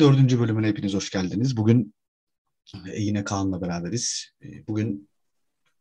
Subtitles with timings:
[0.00, 1.56] Dördüncü bölümüne hepiniz hoş geldiniz.
[1.56, 1.94] Bugün
[2.86, 4.30] e, yine Kaan'la beraberiz.
[4.42, 5.08] E, bugün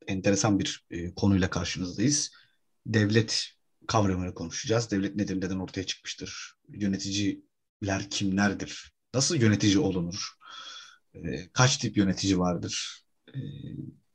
[0.08, 2.32] enteresan bir e, konuyla karşınızdayız.
[2.86, 3.50] Devlet
[3.88, 4.92] kavramını konuşacağız.
[4.92, 6.54] Devlet nedir, neden ortaya çıkmıştır?
[6.70, 8.94] Yöneticiler kimlerdir?
[9.14, 10.30] Nasıl yönetici olunur?
[11.54, 13.04] Kaç tip yönetici vardır?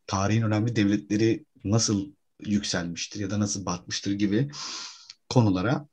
[0.07, 4.51] Tarihin önemli devletleri nasıl yükselmiştir ya da nasıl batmıştır gibi
[5.29, 5.89] konulara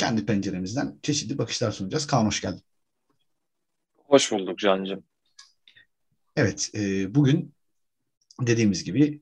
[0.00, 2.06] kendi penceremizden çeşitli bakışlar sunacağız.
[2.06, 2.62] Kaan hoş geldin.
[3.96, 5.04] Hoş bulduk Can'cığım.
[6.36, 7.54] Evet, e, bugün
[8.40, 9.20] dediğimiz gibi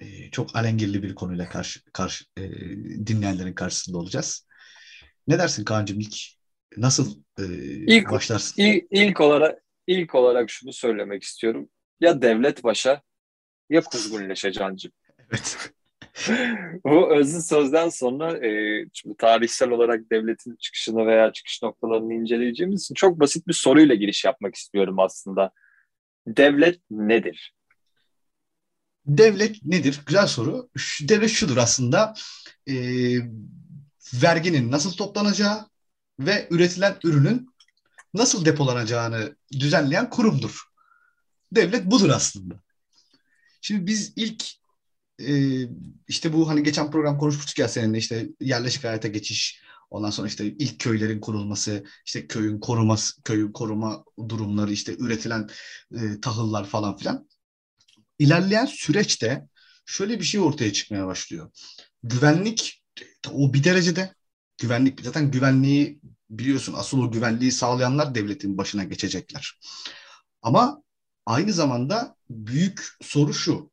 [0.00, 2.42] e, çok alengirli bir konuyla karşı, karşı e,
[3.06, 4.46] dinleyenlerin karşısında olacağız.
[5.26, 6.16] Ne dersin Kaan'cığım ilk
[6.76, 7.44] nasıl e,
[7.86, 8.62] ilk, başlarsın?
[8.62, 11.68] Ilk, ilk olarak ilk olarak şunu söylemek istiyorum.
[12.00, 13.02] Ya devlet başa
[13.70, 14.92] ya kuzgun leşe Can'cığım.
[15.18, 15.72] Evet.
[16.84, 22.94] Bu özlü sözden sonra e, şimdi tarihsel olarak devletin çıkışını veya çıkış noktalarını inceleyeceğimiz için
[22.94, 25.50] çok basit bir soruyla giriş yapmak istiyorum aslında.
[26.26, 27.54] Devlet nedir?
[29.06, 30.00] Devlet nedir?
[30.06, 30.68] Güzel soru.
[31.00, 32.14] Devlet şudur aslında.
[32.68, 32.74] E,
[34.14, 35.66] verginin nasıl toplanacağı
[36.20, 37.50] ve üretilen ürünün
[38.14, 40.62] nasıl depolanacağını düzenleyen kurumdur.
[41.52, 42.54] Devlet budur aslında.
[43.60, 44.57] Şimdi biz ilk
[45.20, 45.62] e,
[46.08, 50.46] işte bu hani geçen program konuşmuştuk ya seninle işte yerleşik hayata geçiş ondan sonra işte
[50.46, 55.48] ilk köylerin kurulması işte köyün koruması köyün koruma durumları işte üretilen
[55.94, 57.28] e, tahıllar falan filan
[58.18, 59.48] ilerleyen süreçte
[59.86, 61.50] şöyle bir şey ortaya çıkmaya başlıyor.
[62.02, 62.82] Güvenlik
[63.32, 64.14] o bir derecede
[64.58, 69.60] güvenlik zaten güvenliği biliyorsun asıl o güvenliği sağlayanlar devletin başına geçecekler.
[70.42, 70.82] Ama
[71.26, 73.70] aynı zamanda büyük soru şu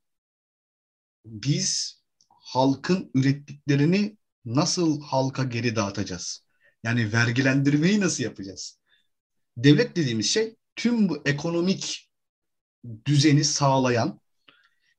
[1.26, 6.46] biz halkın ürettiklerini nasıl halka geri dağıtacağız?
[6.84, 8.80] Yani vergilendirmeyi nasıl yapacağız?
[9.58, 12.10] Devlet dediğimiz şey tüm bu ekonomik
[13.06, 14.22] düzeni sağlayan,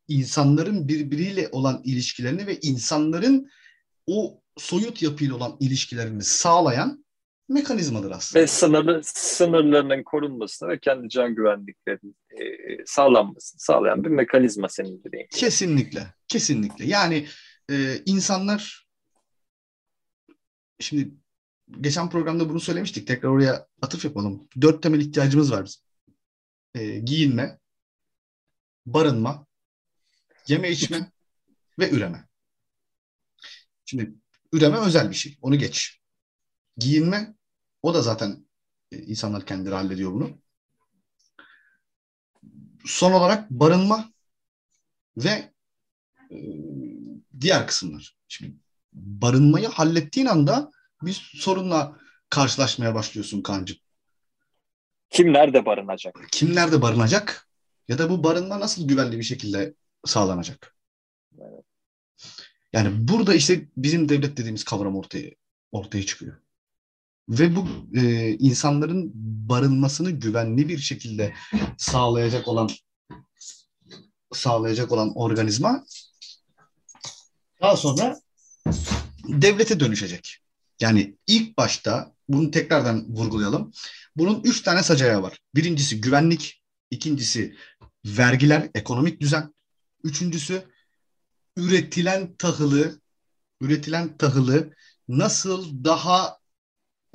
[0.09, 3.51] insanların birbiriyle olan ilişkilerini ve insanların
[4.07, 7.06] o soyut yapıyla olan ilişkilerini sağlayan
[7.49, 8.43] mekanizmadır aslında.
[8.43, 12.43] Ve sınırlı, sınırlarının korunmasını ve kendi can güvenliklerinin e,
[12.87, 16.87] sağlanmasını sağlayan bir mekanizma senin dediğin Kesinlikle, kesinlikle.
[16.87, 17.27] Yani
[17.71, 18.87] e, insanlar
[20.81, 21.15] şimdi
[21.81, 23.07] geçen programda bunu söylemiştik.
[23.07, 24.49] Tekrar oraya atıf yapalım.
[24.61, 25.83] Dört temel ihtiyacımız var bizim.
[26.75, 27.59] E, giyinme,
[28.87, 29.47] barınma,
[30.49, 31.11] yeme içme
[31.79, 32.25] ve üreme.
[33.85, 34.15] Şimdi
[34.53, 35.39] üreme özel bir şey.
[35.43, 36.01] Onu geç.
[36.77, 37.35] Giyinme
[37.83, 38.47] o da zaten
[38.93, 40.31] e, insanlar kendileri hallediyor bunu.
[42.85, 44.13] Son olarak barınma
[45.17, 45.53] ve
[46.31, 46.37] e,
[47.41, 48.17] diğer kısımlar.
[48.29, 48.57] Şimdi
[48.93, 50.71] barınmayı hallettiğin anda
[51.03, 51.97] bir sorunla
[52.31, 53.75] karşılaşmaya başlıyorsun kancı.
[55.11, 56.29] Kim nerede barınacak?
[56.33, 57.49] Kim nerede barınacak?
[57.89, 60.77] Ya da bu barınma nasıl güvenli bir şekilde sağlanacak?
[61.39, 61.65] Evet.
[62.73, 65.31] Yani burada işte bizim devlet dediğimiz kavram ortaya
[65.73, 66.37] ortaya çıkıyor.
[67.29, 69.13] Ve bu e, insanların
[69.49, 71.35] barınmasını güvenli bir şekilde
[71.79, 72.69] sağlayacak olan
[74.33, 75.85] sağlayacak olan organizma
[77.63, 78.21] daha sonra
[79.29, 80.39] devlete dönüşecek.
[80.81, 83.73] Yani ilk başta bunu tekrardan vurgulayalım.
[84.17, 85.39] Bunun üç tane sacayağı var.
[85.55, 87.57] Birincisi güvenlik, ikincisi
[88.05, 89.55] vergiler, ekonomik düzen,
[90.05, 90.63] üçüncüsü
[91.57, 93.01] üretilen tahılı,
[93.61, 94.75] üretilen tahılı
[95.09, 96.39] nasıl daha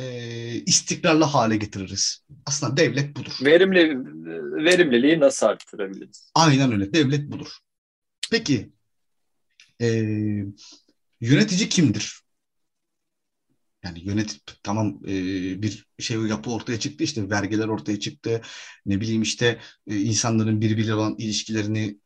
[0.01, 2.25] e, istikrarlı hale getiririz.
[2.45, 3.37] Aslında devlet budur.
[3.41, 3.97] Verimli
[4.65, 6.31] verimliliği nasıl arttırabiliriz?
[6.35, 6.93] Aynen öyle.
[6.93, 7.47] Devlet budur.
[8.31, 8.71] Peki
[9.81, 9.87] e,
[11.21, 12.21] yönetici kimdir?
[13.83, 15.11] Yani yönetip tamam e,
[15.61, 18.41] bir şey yapı ortaya çıktı işte vergiler ortaya çıktı.
[18.85, 21.97] Ne bileyim işte e, insanların birbiriyle olan ilişkilerini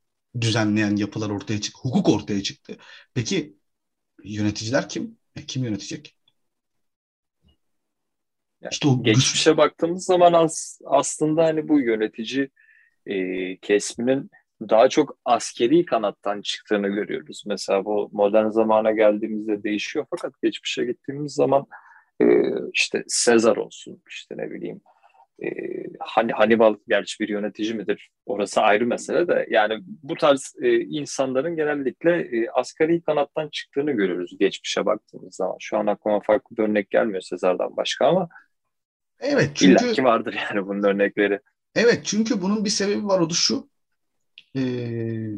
[0.42, 1.80] düzenleyen yapılar ortaya çıktı.
[1.82, 2.78] Hukuk ortaya çıktı.
[3.14, 3.56] Peki
[4.24, 5.18] yöneticiler kim?
[5.36, 6.16] E, kim yönetecek?
[8.72, 12.50] İşte o geçmişe baktığımız zaman as, aslında hani bu yönetici
[13.06, 14.32] e, kesminin
[14.62, 17.44] daha çok askeri kanattan çıktığını görüyoruz.
[17.48, 21.66] Mesela bu modern zamana geldiğimizde değişiyor fakat geçmişe gittiğimiz zaman
[22.22, 22.26] e,
[22.74, 24.82] işte Sezar olsun işte ne bileyim
[25.44, 25.48] e,
[26.00, 28.10] hani Hannibal gerçi bir yönetici midir?
[28.26, 34.38] Orası ayrı mesele de yani bu tarz e, insanların genellikle e, asgari kanattan çıktığını görüyoruz
[34.40, 35.56] geçmişe baktığımız zaman.
[35.60, 38.30] Şu an aklıma farklı bir örnek gelmiyor Sezar'dan başka ama
[39.20, 39.86] Evet çünkü...
[39.86, 41.40] İlla ki vardır yani bunun örnekleri.
[41.76, 43.70] Evet çünkü bunun bir sebebi var o da şu.
[44.56, 45.30] Ee,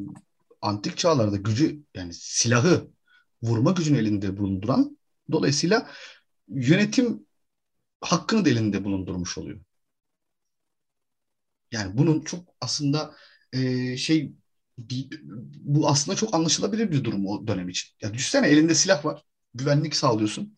[0.61, 2.87] antik çağlarda gücü yani silahı
[3.43, 4.97] vurma gücünü elinde bulunduran
[5.31, 5.89] dolayısıyla
[6.47, 7.25] yönetim
[8.01, 9.59] hakkını da elinde bulundurmuş oluyor.
[11.71, 13.15] Yani bunun çok aslında
[13.53, 14.33] e, şey
[14.77, 15.21] bir,
[15.55, 17.95] bu aslında çok anlaşılabilir bir durum o dönem için.
[18.01, 19.23] Ya düşünsene elinde silah var.
[19.53, 20.55] Güvenlik sağlıyorsun.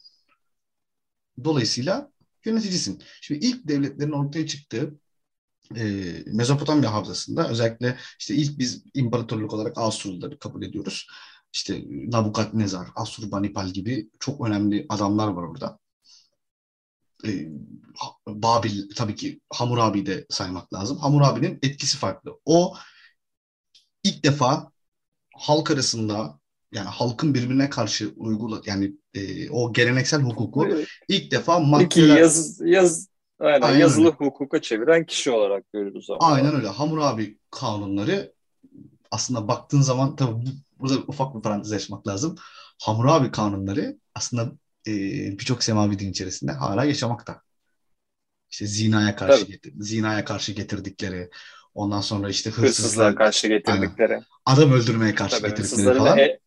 [1.44, 2.12] Dolayısıyla
[2.46, 3.04] yöneticisin.
[3.22, 5.00] Şimdi ilk devletlerin ortaya çıktığı
[5.76, 5.84] e,
[6.28, 11.08] Mezopotamya havzasında özellikle işte ilk biz imparatorluk olarak Asurluları kabul ediyoruz.
[11.54, 15.80] İşte Nabukadnezar, Asurbanipal gibi çok önemli adamlar var orada.
[17.26, 17.48] E,
[18.28, 20.98] Babil tabii ki Hammurabi de saymak lazım.
[20.98, 22.40] Hammurabi'nin etkisi farklı.
[22.46, 22.76] O
[24.04, 24.72] ilk defa
[25.36, 26.39] halk arasında
[26.72, 30.68] yani halkın birbirine karşı uygula yani e, o geleneksel hukuku
[31.08, 32.18] ilk defa maddeler...
[32.18, 34.16] yaz, yaz, aynen, aynen yazılı öyle.
[34.16, 36.20] hukuka çeviren kişi olarak görüyoruz ama.
[36.34, 36.68] Aynen öyle.
[36.68, 38.34] Hammurabi kanunları
[39.12, 40.46] aslında baktığın zaman tabii
[40.80, 42.36] burada ufak bir parantez açmak lazım.
[42.82, 44.52] Hammurabi kanunları aslında
[44.88, 44.92] e,
[45.40, 47.42] birçok semavi din içerisinde hala yaşamakta.
[48.52, 51.30] İşte zinaya karşı getir, zinaya karşı getirdikleri,
[51.74, 56.18] ondan sonra işte hırsızlığa, hırsızlığa karşı getirdikleri, aynen, adam öldürmeye karşı Tabii, getirdikleri falan.
[56.18, 56.40] E,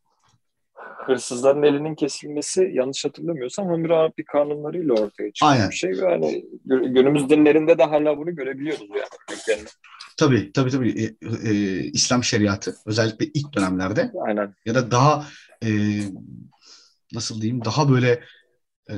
[1.05, 5.71] hırsızların elinin kesilmesi yanlış hatırlamıyorsam Hammurabi kanunlarıyla ortaya çıkan Aynen.
[5.71, 5.93] bir şey.
[5.93, 8.89] Yani günümüz dinlerinde de hala bunu görebiliyoruz
[9.49, 9.65] yani.
[10.17, 11.03] Tabii tabii tabii.
[11.03, 11.53] E, e,
[11.85, 14.55] İslam şeriatı özellikle ilk dönemlerde Aynen.
[14.67, 15.27] ya da daha
[15.65, 15.71] e,
[17.13, 18.21] nasıl diyeyim daha böyle
[18.91, 18.95] e,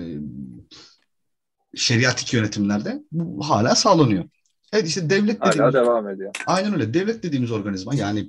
[1.74, 4.24] şeriatik yönetimlerde bu hala sağlanıyor.
[4.72, 6.32] Evet işte devlet dediğimiz, hala devam ediyor.
[6.46, 6.94] Aynen öyle.
[6.94, 8.28] Devlet dediğimiz organizma yani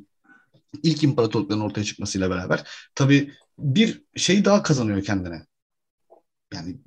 [0.83, 5.45] ilk imparatorlukların ortaya çıkmasıyla beraber tabii bir şey daha kazanıyor kendine.
[6.53, 6.77] Yani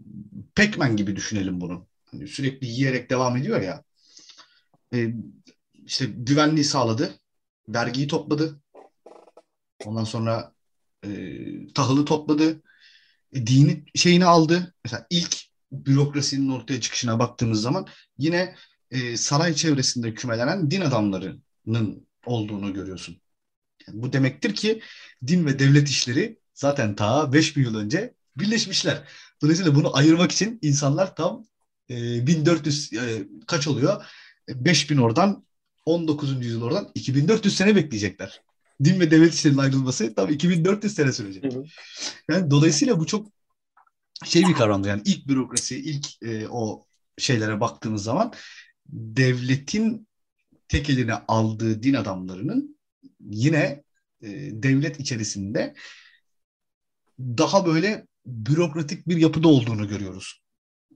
[0.56, 1.86] Pac-Man gibi düşünelim bunu.
[2.10, 3.84] Hani sürekli yiyerek devam ediyor ya.
[4.94, 5.14] E,
[5.86, 7.14] işte güvenliği sağladı.
[7.68, 8.60] Vergiyi topladı.
[9.84, 10.52] Ondan sonra
[11.04, 11.08] e,
[11.74, 12.62] tahılı topladı.
[13.32, 14.74] E, dini şeyini aldı.
[14.84, 15.36] Mesela ilk
[15.72, 17.86] bürokrasinin ortaya çıkışına baktığımız zaman
[18.18, 18.54] yine
[18.90, 23.20] e, saray çevresinde kümelenen din adamlarının olduğunu görüyorsun.
[23.88, 24.82] Yani bu demektir ki
[25.26, 29.02] din ve devlet işleri zaten ta 5000 yıl önce birleşmişler.
[29.42, 31.44] Dolayısıyla bunu ayırmak için insanlar tam
[31.90, 32.98] e, 1400 e,
[33.46, 34.04] kaç oluyor?
[34.48, 35.44] 5000 e, oradan
[35.86, 36.44] 19.
[36.44, 38.42] yüzyıl oradan 2400 sene bekleyecekler.
[38.84, 41.44] Din ve devlet işlerinin ayrılması tam 2400 sene sürecek.
[42.30, 43.26] Yani dolayısıyla bu çok
[44.24, 46.86] şey bir kavramdı yani ilk bürokrasi, ilk e, o
[47.18, 48.32] şeylere baktığımız zaman
[48.88, 50.08] devletin
[50.68, 52.77] tek eline aldığı din adamlarının
[53.20, 53.82] yine
[54.22, 54.28] e,
[54.62, 55.74] devlet içerisinde
[57.18, 60.42] daha böyle bürokratik bir yapıda olduğunu görüyoruz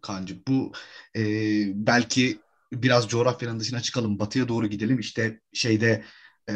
[0.03, 0.43] Kancı.
[0.49, 0.73] Bu
[1.17, 1.23] e,
[1.87, 2.39] belki
[2.73, 4.99] biraz coğrafyanın dışına çıkalım, batıya doğru gidelim.
[4.99, 6.05] İşte şeyde
[6.49, 6.55] e,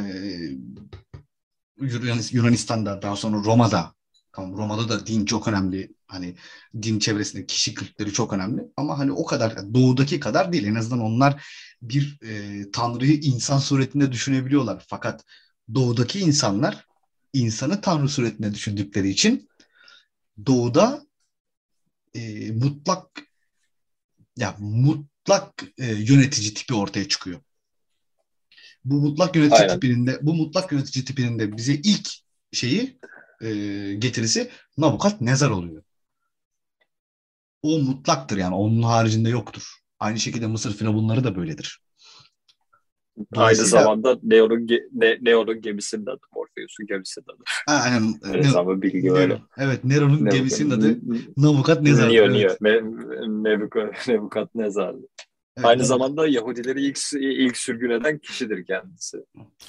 [2.32, 3.94] Yunanistan'da, daha sonra Roma'da,
[4.32, 5.94] tamam Roma'da da din çok önemli.
[6.06, 6.36] Hani
[6.82, 8.62] din çevresinde kişi kültleri çok önemli.
[8.76, 10.66] Ama hani o kadar, doğudaki kadar değil.
[10.66, 11.46] En azından onlar
[11.82, 14.84] bir e, tanrıyı insan suretinde düşünebiliyorlar.
[14.88, 15.24] Fakat
[15.74, 16.86] doğudaki insanlar
[17.32, 19.48] insanı tanrı suretinde düşündükleri için
[20.46, 21.06] doğuda
[22.14, 23.22] e, mutlak
[24.36, 27.40] ya mutlak e, yönetici tipi ortaya çıkıyor.
[28.84, 29.74] Bu mutlak yönetici Aynen.
[29.74, 32.08] tipinde bu mutlak yönetici tipinin de bize ilk
[32.52, 32.98] şeyi
[33.42, 33.48] e,
[33.98, 35.82] getirisi Nabukat Nezar oluyor.
[37.62, 39.62] O mutlaktır yani onun haricinde yoktur.
[39.98, 41.80] Aynı şekilde Mısır firavunları da böyledir.
[43.36, 47.42] Aynı zamanda Neo'nun ne, Neo'nun gemisinin adı Morpheus'un gemisinin adı.
[47.66, 48.14] Aynen.
[48.24, 49.42] Enteresan bilgi Nero, öyle.
[49.58, 50.98] Evet Nero'nun Nero, gemisinin adı
[51.36, 52.08] Nabukat Nezar.
[52.08, 52.60] Neo, evet.
[52.60, 52.82] Neo.
[54.06, 54.94] Nebukat Nezar.
[55.56, 55.88] Evet, Aynı evet.
[55.88, 59.18] zamanda Yahudileri ilk, ilk sürgün eden kişidir kendisi.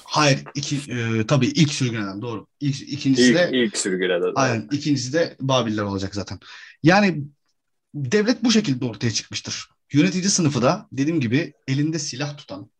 [0.04, 2.46] Hayır, iki, e, tabii ilk sürgün eden doğru.
[2.60, 4.32] İlk, ikincisi ilk, de ilk sürgün eden.
[4.34, 6.38] Aynen, ikincisi de Babiller olacak zaten.
[6.82, 7.24] Yani
[7.94, 9.68] devlet bu şekilde ortaya çıkmıştır.
[9.92, 12.70] Yönetici sınıfı da dediğim gibi elinde silah tutan,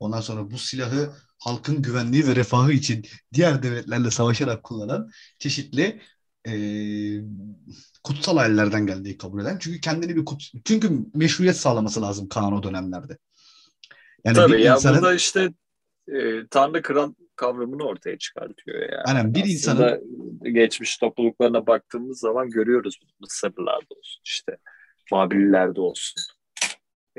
[0.00, 6.00] Ondan sonra bu silahı halkın güvenliği ve refahı için diğer devletlerle savaşarak kullanan çeşitli
[6.48, 6.52] e,
[8.04, 9.58] kutsal ailelerden geldiği kabul eden.
[9.60, 13.18] Çünkü kendini bir kut çünkü meşruiyet sağlaması lazım Kaan o dönemlerde.
[14.24, 14.94] Yani Tabii ya insanın...
[14.94, 15.52] burada işte
[16.08, 19.02] e, Tanrı kral kavramını ortaya çıkartıyor yani.
[19.04, 20.00] Aynen bir insanın
[20.54, 24.56] geçmiş topluluklarına baktığımız zaman görüyoruz Mısırlılarda olsun işte
[25.12, 26.22] Babililerde olsun.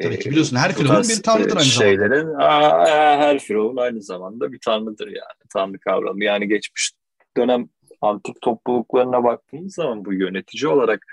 [0.01, 2.87] Tabii ki biliyorsun her firavun bir tanrıdır aynı şeylerin, zamanda.
[3.17, 5.49] her firavun aynı zamanda bir tanrıdır yani.
[5.53, 6.23] Tanrı kavramı.
[6.23, 6.91] Yani geçmiş
[7.37, 7.69] dönem
[8.01, 11.05] antik topluluklarına baktığımız zaman bu yönetici olarak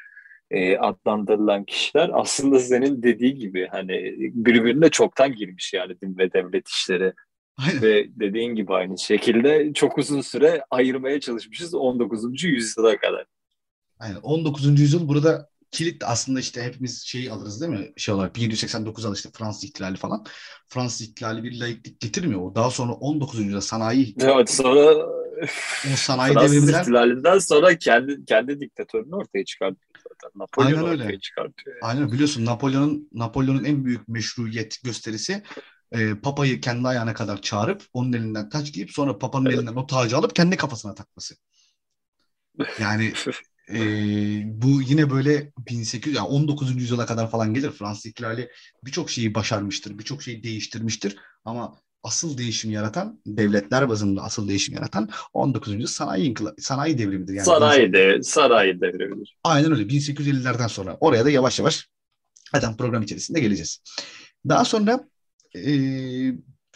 [0.50, 6.68] e, adlandırılan kişiler aslında senin dediği gibi hani birbirine çoktan girmiş yani din ve devlet
[6.68, 7.12] işleri.
[7.56, 7.82] Aynen.
[7.82, 12.44] Ve dediğin gibi aynı şekilde çok uzun süre ayırmaya çalışmışız 19.
[12.44, 13.24] yüzyıla kadar.
[13.98, 14.80] Aynen 19.
[14.80, 17.92] yüzyıl burada kilit aslında işte hepimiz şeyi alırız değil mi?
[17.96, 20.24] Şey olarak 1789 al işte Fransız ihtilali falan.
[20.68, 22.40] Fransız ihtilali bir laiklik getirmiyor.
[22.40, 23.40] O daha sonra 19.
[23.40, 24.96] yüzyılda sanayi Evet sonra
[25.92, 30.40] o sanayi Fransız devriminden ihtilalinden sonra kendi kendi diktatörünü ortaya çıkartıyor zaten.
[30.40, 31.02] Napolyon Aynen öyle.
[31.02, 31.76] ortaya çıkartıyor.
[31.76, 31.92] yani.
[31.92, 35.42] Aynen biliyorsun Napolyon'un Napolyon'un en büyük meşruiyet gösterisi
[35.92, 39.58] e, Papa'yı kendi ayağına kadar çağırıp onun elinden taç giyip sonra Papa'nın Evet.
[39.58, 41.34] elinden o tacı alıp kendi kafasına takması.
[42.80, 43.12] Yani
[43.68, 43.78] e,
[44.44, 46.76] bu yine böyle 1800 yani 19.
[46.76, 47.71] yüzyıla kadar falan gelir.
[47.71, 48.50] Fransız ihtilali
[48.85, 55.09] birçok şeyi başarmıştır, birçok şeyi değiştirmiştir ama asıl değişim yaratan devletler bazında asıl değişim yaratan
[55.33, 55.73] 19.
[55.75, 57.35] yüzyıl sanayi inkıla- sanayi devrimidir.
[57.35, 59.37] Yani Sanayi de sanayi devrimidir.
[59.44, 60.97] Aynen öyle 1850'lerden sonra.
[61.00, 61.88] Oraya da yavaş yavaş
[62.52, 63.78] zaten program içerisinde geleceğiz.
[64.49, 65.09] Daha sonra
[65.56, 65.62] e,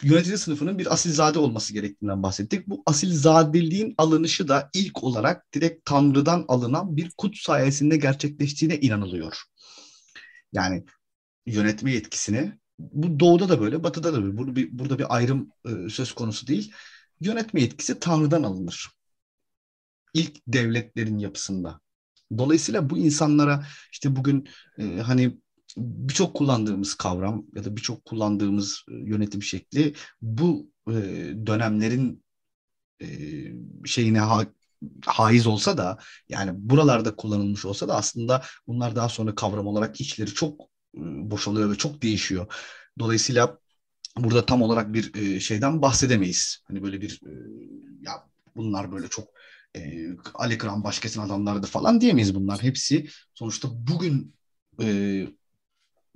[0.03, 2.67] yönetici sınıfının bir asilzade olması gerektiğinden bahsettik.
[2.67, 9.43] Bu asilzadeliğin alınışı da ilk olarak direkt Tanrı'dan alınan bir kut sayesinde gerçekleştiğine inanılıyor.
[10.53, 10.85] Yani
[11.45, 14.37] yönetme yetkisini bu doğuda da böyle, batıda da böyle.
[14.37, 16.73] Burada bir, burada bir ayrım e, söz konusu değil.
[17.21, 18.89] Yönetme yetkisi Tanrı'dan alınır.
[20.13, 21.79] İlk devletlerin yapısında.
[22.37, 25.37] Dolayısıyla bu insanlara işte bugün e, hani
[25.77, 30.93] birçok kullandığımız kavram ya da birçok kullandığımız e, yönetim şekli bu e,
[31.45, 32.23] dönemlerin
[33.01, 33.07] e,
[33.85, 34.47] şeyine ha-
[35.05, 35.97] haiz olsa da
[36.29, 40.61] yani buralarda kullanılmış olsa da aslında bunlar daha sonra kavram olarak içleri çok
[40.95, 42.53] boşalıyor ve çok değişiyor.
[42.99, 43.59] Dolayısıyla
[44.17, 46.63] burada tam olarak bir şeyden bahsedemeyiz.
[46.67, 47.21] Hani böyle bir
[48.01, 48.11] ya
[48.55, 49.27] bunlar böyle çok
[49.75, 52.63] e, Ali Kıran başkasının adamlardı falan diyemeyiz bunlar.
[52.63, 54.35] Hepsi sonuçta bugün
[54.81, 55.27] e,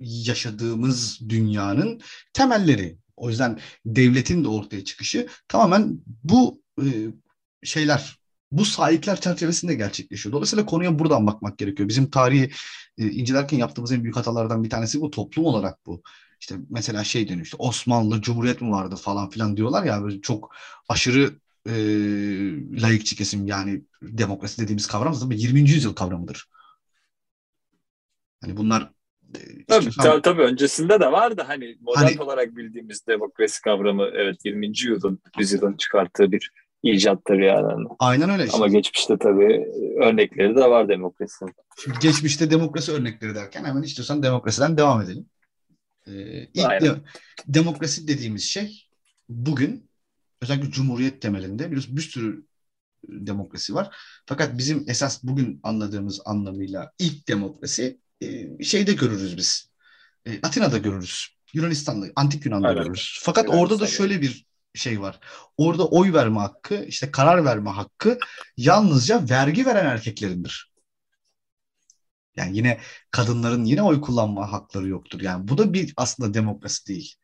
[0.00, 2.00] yaşadığımız dünyanın
[2.32, 2.98] temelleri.
[3.16, 6.86] O yüzden devletin de ortaya çıkışı tamamen bu e,
[7.62, 8.18] şeyler,
[8.52, 10.32] bu sahipler çerçevesinde gerçekleşiyor.
[10.32, 11.88] Dolayısıyla konuya buradan bakmak gerekiyor.
[11.88, 12.50] Bizim tarihi
[12.98, 15.10] e, incelerken yaptığımız en büyük hatalardan bir tanesi bu.
[15.10, 16.02] Toplum olarak bu.
[16.40, 20.54] İşte mesela şey deniyor işte Osmanlı Cumhuriyet mi vardı falan filan diyorlar ya böyle çok
[20.88, 21.72] aşırı e,
[22.82, 25.60] laikçi kesim yani demokrasi dediğimiz kavram zaten 20.
[25.70, 26.48] yüzyıl kavramıdır.
[28.40, 28.92] Hani bunlar
[29.68, 34.66] Tabii, ta- tabii öncesinde de vardı hani modern Hani- olarak bildiğimiz demokrasi kavramı evet 20.
[34.66, 36.50] yüzyılın, yüzyılın çıkarttığı bir
[36.82, 37.86] icattır yani.
[37.98, 38.42] aynen öyle.
[38.42, 39.66] Ama Şimdi, geçmişte tabii
[40.02, 41.52] örnekleri de var demokrasinin.
[41.84, 45.26] şimdi geçmişte demokrasi örnekleri derken hemen istiyorsan demokrasiden devam edelim.
[46.06, 46.12] Ee,
[46.54, 46.82] ilk Aynen.
[46.82, 47.00] de-
[47.48, 48.88] demokrasi dediğimiz şey
[49.28, 49.90] bugün
[50.42, 52.44] özellikle cumhuriyet temelinde bir, bir sürü
[53.08, 53.96] demokrasi var.
[54.26, 59.70] Fakat bizim esas bugün anladığımız anlamıyla ilk demokrasi e, şeyde görürüz biz.
[60.26, 61.28] E, Atina'da görürüz.
[61.54, 62.82] Yunanistan'da, Antik Yunan'da Aynen.
[62.82, 63.20] görürüz.
[63.22, 63.72] Fakat Yunanistan'da.
[63.72, 65.20] orada da şöyle bir şey var.
[65.56, 68.18] Orada oy verme hakkı, işte karar verme hakkı
[68.56, 70.74] yalnızca vergi veren erkeklerindir.
[72.36, 72.80] Yani yine
[73.10, 75.20] kadınların yine oy kullanma hakları yoktur.
[75.20, 77.14] Yani bu da bir aslında demokrasi değil.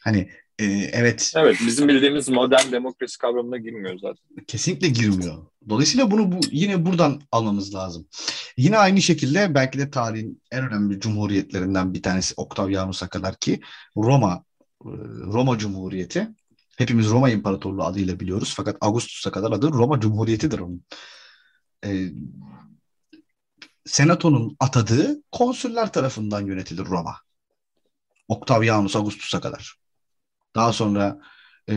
[0.00, 4.44] Hani e, evet Evet bizim bildiğimiz modern demokrasi kavramına girmiyor zaten.
[4.46, 5.46] kesinlikle girmiyor.
[5.68, 8.08] Dolayısıyla bunu bu, yine buradan almamız lazım.
[8.56, 13.60] Yine aynı şekilde belki de tarihin en önemli cumhuriyetlerinden bir tanesi Octavianus'a kadar ki
[13.96, 14.44] Roma
[14.84, 14.90] e,
[15.32, 16.28] Roma Cumhuriyeti.
[16.76, 18.54] Hepimiz Roma İmparatorluğu adıyla biliyoruz.
[18.56, 20.84] Fakat Augustus'a kadar adı Roma Cumhuriyeti'dir onun.
[21.84, 22.08] E,
[23.86, 27.16] Senato'nun atadığı konsüller tarafından yönetilir Roma.
[28.28, 29.83] Octavianus Augustus'a kadar.
[30.54, 31.20] Daha sonra
[31.68, 31.74] e,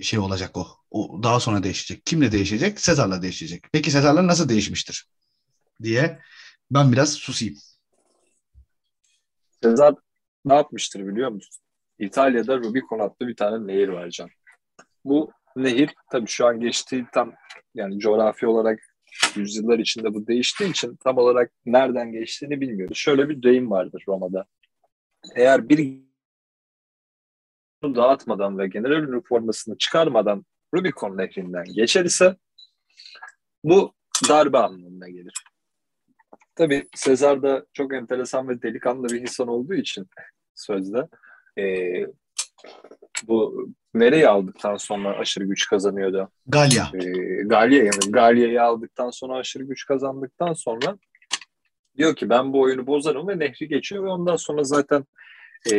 [0.00, 0.66] şey olacak o.
[0.90, 2.06] O daha sonra değişecek.
[2.06, 2.80] Kimle değişecek?
[2.80, 3.64] Sezar'la değişecek.
[3.72, 5.08] Peki Sezar'la nasıl değişmiştir?
[5.82, 6.18] Diye
[6.70, 7.54] ben biraz susayım.
[9.62, 9.94] Sezar
[10.44, 11.64] ne yapmıştır biliyor musun?
[11.98, 14.28] İtalya'da Rubicon adlı bir tane nehir var Can.
[15.04, 17.32] Bu nehir tabii şu an geçtiği tam
[17.74, 18.80] yani coğrafi olarak
[19.36, 22.96] yüzyıllar içinde bu değiştiği için tam olarak nereden geçtiğini bilmiyoruz.
[22.96, 24.44] Şöyle bir deyim vardır Roma'da.
[25.36, 26.03] Eğer bir
[27.94, 32.36] dağıtmadan ve general üniformasını çıkarmadan Rubicon nehrinden geçer ise
[33.64, 33.92] bu
[34.28, 35.44] darbe anlamına gelir.
[36.54, 40.06] Tabii Sezar da çok enteresan ve delikanlı bir insan olduğu için
[40.54, 41.08] sözde
[41.56, 42.06] eee,
[43.28, 46.28] bu nereyi aldıktan sonra aşırı güç kazanıyordu?
[46.46, 46.90] Galya.
[46.94, 47.02] e,
[47.42, 48.12] Galya'yı mı?
[48.12, 50.98] Galya'yı aldıktan sonra aşırı güç kazandıktan sonra
[51.96, 55.04] diyor ki ben bu oyunu bozarım ve nehri geçiyor ve ondan sonra zaten
[55.72, 55.76] e,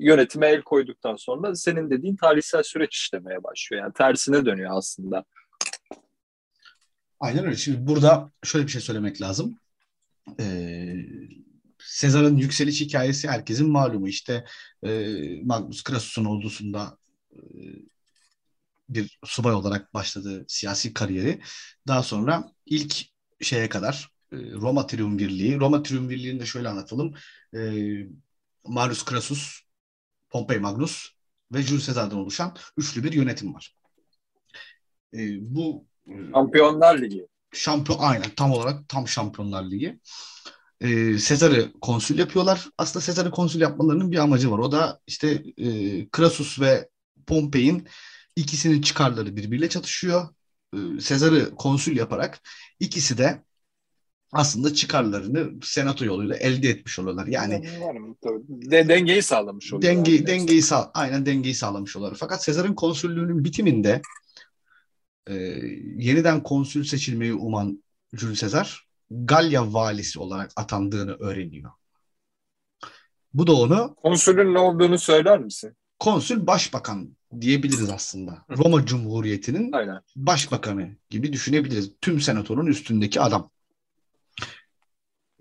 [0.00, 3.82] yönetime el koyduktan sonra senin dediğin tarihsel süreç işlemeye başlıyor.
[3.82, 5.24] Yani tersine dönüyor aslında.
[7.20, 7.56] Aynen öyle.
[7.56, 9.58] Şimdi burada şöyle bir şey söylemek lazım.
[10.40, 10.94] Ee,
[11.78, 14.08] Sezar'ın yükseliş hikayesi herkesin malumu.
[14.08, 14.44] İşte
[14.82, 15.14] e,
[15.44, 16.98] Magnus Crassus'un ordusunda
[17.32, 17.38] e,
[18.88, 21.40] bir subay olarak başladığı siyasi kariyeri
[21.86, 22.96] daha sonra ilk
[23.40, 25.60] şeye kadar Roma Triumvirliği.
[25.60, 27.14] Roma Triumvirliğini de şöyle anlatalım.
[27.54, 27.60] E,
[28.66, 29.60] Marius Crassus,
[30.30, 31.10] Pompey Magnus
[31.52, 33.74] ve Julius Caesar'dan oluşan üçlü bir yönetim var.
[35.14, 35.84] E, bu
[36.34, 37.26] Şampiyonlar Ligi.
[37.52, 40.00] Şampiyon aynen tam olarak tam Şampiyonlar Ligi.
[40.80, 42.68] Ee, Sezar'ı konsül yapıyorlar.
[42.78, 44.58] Aslında Sezar'ı konsül yapmalarının bir amacı var.
[44.58, 45.68] O da işte e,
[46.16, 46.88] Crassus ve
[47.26, 47.88] Pompey'in
[48.36, 50.28] ikisinin çıkarları birbiriyle çatışıyor.
[50.74, 52.40] Ee, Sezar'ı konsül yaparak
[52.80, 53.44] ikisi de
[54.32, 57.26] aslında çıkarlarını senato yoluyla elde etmiş oluyorlar.
[57.26, 57.68] Yani
[58.48, 60.04] De, dengeyi sağlamış oluyorlar.
[60.06, 62.18] Denge, dengeyi sağ, aynen dengeyi sağlamış oluyorlar.
[62.20, 64.02] Fakat Sezar'ın konsüllüğünün bitiminde
[65.26, 65.34] e,
[65.96, 71.70] yeniden konsül seçilmeyi uman Jules Sezar Galya valisi olarak atandığını öğreniyor.
[73.34, 75.76] Bu da onu konsülün ne olduğunu söyler misin?
[75.98, 78.44] Konsül başbakan diyebiliriz aslında.
[78.50, 80.00] Roma Cumhuriyeti'nin Aynen.
[80.16, 81.92] başbakanı gibi düşünebiliriz.
[82.00, 83.50] Tüm senatorun üstündeki adam.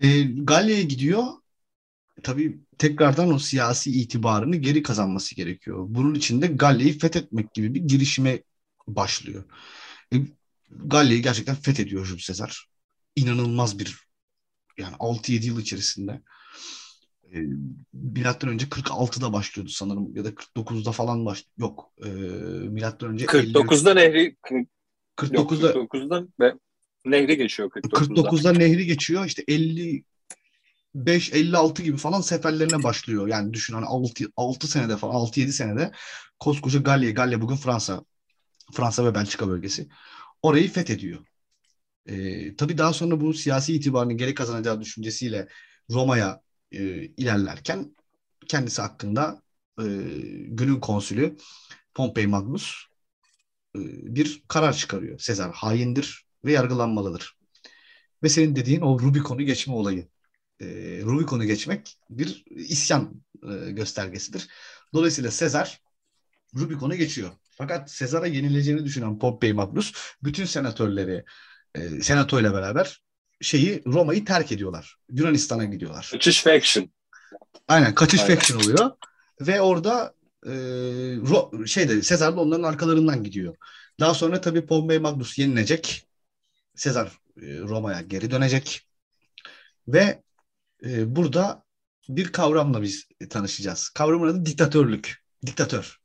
[0.02, 1.24] E, Galya'ya gidiyor.
[2.24, 5.86] Tabii tekrardan o siyasi itibarını geri kazanması gerekiyor.
[5.90, 8.44] Bunun için de Galya'yı fethetmek gibi bir girişime
[8.88, 9.44] başlıyor.
[10.14, 10.18] E,
[10.70, 12.68] Galya'yı gerçekten fethediyor Jules Caesar.
[13.16, 14.10] İnanılmaz bir
[14.78, 16.22] yani 6-7 yıl içerisinde
[17.34, 17.38] e,
[17.94, 22.10] milattan önce 46'da başlıyordu sanırım ya da 49'da falan baş yok e,
[22.70, 23.96] milattan önce 49'da 50...
[23.96, 24.36] nehri
[25.18, 26.54] 49'da yok, 49'da ve
[27.06, 28.22] nehri geçiyor 49'da.
[28.22, 30.04] 49'da nehri geçiyor işte 50
[30.96, 33.28] 5 56 gibi falan seferlerine başlıyor.
[33.28, 35.92] Yani düşün hani 6 6 senede falan 6 7 senede
[36.40, 38.06] koskoca Galya, Galya bugün Fransa.
[38.74, 39.88] Fransa ve Belçika bölgesi.
[40.42, 41.26] Orayı fethediyor.
[42.06, 45.48] Ee, tabii daha sonra bu siyasi itibarını geri kazanacağı düşüncesiyle
[45.90, 46.42] Roma'ya
[46.72, 47.96] e, ilerlerken
[48.48, 49.42] kendisi hakkında
[49.80, 49.86] e,
[50.48, 51.38] günün konsülü
[51.94, 52.86] Pompey Magnus
[53.76, 53.80] e,
[54.16, 55.20] bir karar çıkarıyor.
[55.20, 57.38] Sezar haindir ve yargılanmalıdır.
[58.24, 60.08] Ve senin dediğin o Rubicon'u geçme olayı.
[60.62, 60.66] E,
[61.04, 64.48] Rubicon'u geçmek bir isyan e, göstergesidir.
[64.94, 65.82] Dolayısıyla Sezar
[66.56, 67.32] Rubicon'u geçiyor.
[67.50, 71.26] Fakat Sezar'a yenileceğini düşünen Pompey Magnus bütün senatörleri
[71.76, 73.02] e, senato ile beraber
[73.42, 74.98] şeyi Roma'yı terk ediyorlar.
[75.12, 76.10] Yunanistan'a gidiyorlar.
[76.12, 76.90] Kaçış faction.
[77.68, 78.36] Aynen kaçış Aynen.
[78.36, 78.92] faction oluyor.
[79.42, 80.14] Ve orada
[80.46, 80.52] e,
[81.30, 83.56] Ro, şeyde Sezar da onların arkalarından gidiyor.
[84.00, 86.09] Daha sonra tabii Pompey Magnus yenilecek.
[86.80, 87.08] Sezar
[87.42, 88.88] e, Roma'ya geri dönecek.
[89.88, 90.24] Ve
[90.84, 91.64] e, burada
[92.10, 93.90] bir kavramla biz tanışacağız.
[93.90, 95.24] Kavramın adı diktatörlük.
[95.46, 96.00] Diktatör.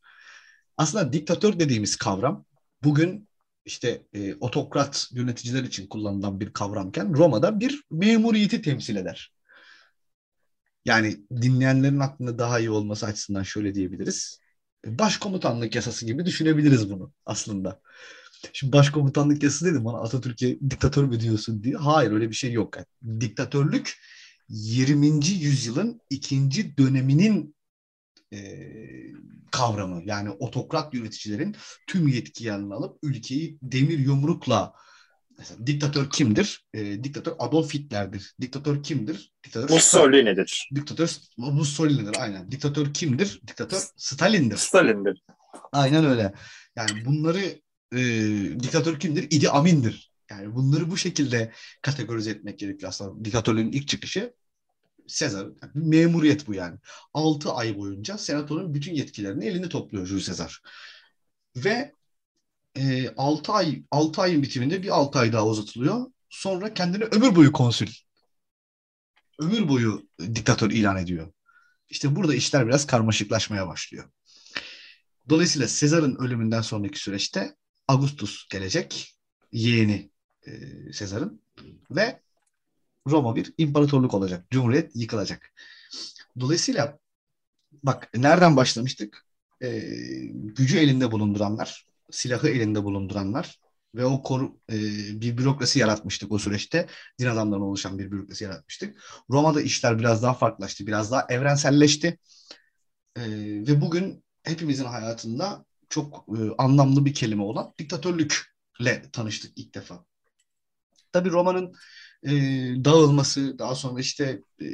[0.77, 2.45] Aslında diktatör dediğimiz kavram
[2.85, 3.29] bugün
[3.65, 9.35] işte e, otokrat yöneticiler için kullanılan bir kavramken Roma'da bir memuriyeti temsil eder.
[10.85, 14.41] Yani dinleyenlerin aklında daha iyi olması açısından şöyle diyebiliriz.
[14.87, 17.81] Başkomutanlık yasası gibi düşünebiliriz bunu aslında.
[18.53, 21.77] Şimdi başkomutanlık yasası dedim bana Atatürk'e diktatör mü diyorsun diye.
[21.77, 22.77] Hayır öyle bir şey yok.
[22.77, 23.99] Yani diktatörlük
[24.49, 25.07] 20.
[25.27, 27.57] yüzyılın ikinci döneminin
[28.33, 28.39] e,
[29.53, 30.03] kavramı.
[30.05, 34.75] Yani otokrat yöneticilerin tüm yetkiyi eline alıp ülkeyi demir yumrukla
[35.39, 36.67] Mesela diktatör kimdir?
[36.75, 38.35] E, diktatör Adolf Hitler'dir.
[38.41, 39.33] Diktatör kimdir?
[39.45, 40.69] Diktatör Mussolini'dir.
[40.75, 42.51] Diktatör Mussolini'dir aynen.
[42.51, 43.41] Diktatör kimdir?
[43.47, 44.57] Diktatör Stalin'dir.
[44.57, 45.23] Stalin'dir.
[45.73, 46.33] Aynen öyle.
[46.77, 47.61] Yani bunları
[47.95, 49.23] e, diktatör kimdir?
[49.31, 50.13] Idi Amin'dir.
[50.31, 51.53] Yani bunları bu şekilde
[51.83, 53.25] kategorize etmek gerekiyor aslında.
[53.25, 54.35] Diktatörlüğün ilk çıkışı
[55.07, 55.45] Sezar.
[55.45, 56.79] Yani memuriyet bu yani.
[57.15, 60.63] 6 ay boyunca senatonun bütün yetkilerini elinde topluyor Jules Sezar.
[61.57, 61.93] Ve
[62.77, 66.07] e, 6 ay 6 ayın bitiminde bir 6 ay daha uzatılıyor.
[66.31, 67.89] Sonra kendini ömür boyu konsül
[69.39, 71.33] ömür boyu diktatör ilan ediyor.
[71.89, 74.05] İşte burada işler biraz karmaşıklaşmaya başlıyor.
[75.29, 77.57] Dolayısıyla Sezar'ın ölümünden sonraki süreçte
[77.89, 79.15] Augustus gelecek.
[79.53, 80.11] Yeğeni
[80.47, 80.53] e,
[80.93, 81.43] Sezar'ın
[81.91, 82.21] ve
[83.09, 84.51] Roma bir imparatorluk olacak.
[84.51, 85.53] Cumhuriyet yıkılacak.
[86.41, 86.99] Dolayısıyla
[87.83, 89.27] bak nereden başlamıştık?
[89.63, 89.81] E,
[90.33, 93.61] gücü elinde bulunduranlar, silahı elinde bulunduranlar
[93.95, 94.77] ve o koru, e,
[95.21, 96.89] bir bürokrasi yaratmıştık o süreçte.
[97.21, 99.03] Din adamlarından oluşan bir bürokrasi yaratmıştık.
[99.31, 102.19] Roma'da işler biraz daha farklılaştı, biraz daha evrenselleşti.
[103.17, 103.23] E,
[103.69, 110.05] ve bugün hepimizin hayatında çok e, anlamlı bir kelime olan diktatörlükle tanıştık ilk defa.
[111.13, 111.75] Tabii Roma'nın
[112.23, 112.31] e,
[112.85, 114.67] dağılması, daha sonra işte e,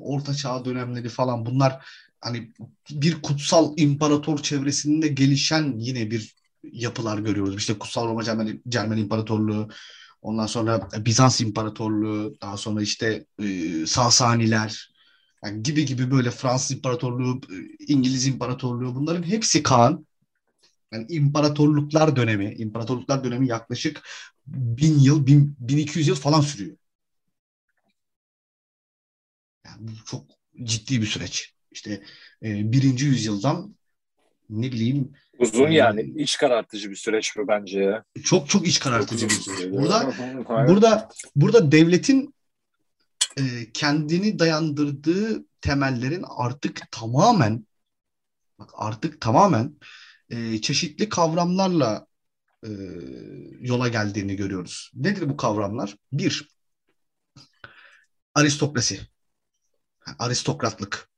[0.00, 1.86] Orta Çağ dönemleri falan bunlar
[2.20, 2.52] hani
[2.90, 7.56] bir kutsal imparator çevresinde gelişen yine bir yapılar görüyoruz.
[7.56, 8.22] İşte Kutsal Roma
[8.68, 9.68] Cermen, İmparatorluğu,
[10.22, 14.92] ondan sonra Bizans İmparatorluğu, daha sonra işte e, Sasaniler
[15.44, 17.40] yani gibi gibi böyle Fransız İmparatorluğu,
[17.88, 20.06] İngiliz İmparatorluğu bunların hepsi Kaan.
[20.92, 24.02] Yani imparatorluklar dönemi, imparatorluklar dönemi yaklaşık
[24.46, 26.76] bin yıl, bin, 1200 yıl falan sürüyor.
[29.66, 30.26] Yani bu çok
[30.62, 31.54] ciddi bir süreç.
[31.70, 32.02] İşte
[32.42, 33.76] e, birinci yüzyıldan
[34.50, 38.04] ne bileyim Uzun yani iç karartıcı bir süreç bu bence ya.
[38.24, 39.72] Çok çok iç karartıcı bir süreç.
[39.72, 40.12] Burada
[40.68, 42.34] burada burada devletin
[43.36, 43.42] e,
[43.74, 47.66] kendini dayandırdığı temellerin artık tamamen
[48.58, 49.76] bak artık tamamen
[50.30, 52.06] e, çeşitli kavramlarla
[52.64, 52.70] e,
[53.60, 54.90] yola geldiğini görüyoruz.
[54.94, 55.96] Nedir bu kavramlar?
[56.12, 56.48] Bir,
[58.34, 59.00] aristokrasi,
[60.18, 61.08] aristokratlık.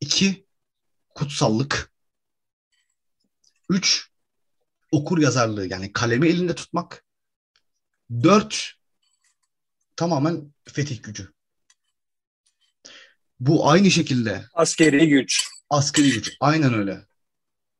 [0.00, 0.46] İki,
[1.14, 1.92] kutsallık.
[3.68, 4.10] Üç,
[4.92, 7.04] okur yazarlığı yani kalemi elinde tutmak.
[8.22, 8.72] Dört,
[9.96, 11.32] tamamen fetih gücü.
[13.40, 14.44] Bu aynı şekilde.
[14.54, 15.46] Askeri güç.
[15.70, 16.36] Askeri güç.
[16.40, 17.06] Aynen öyle.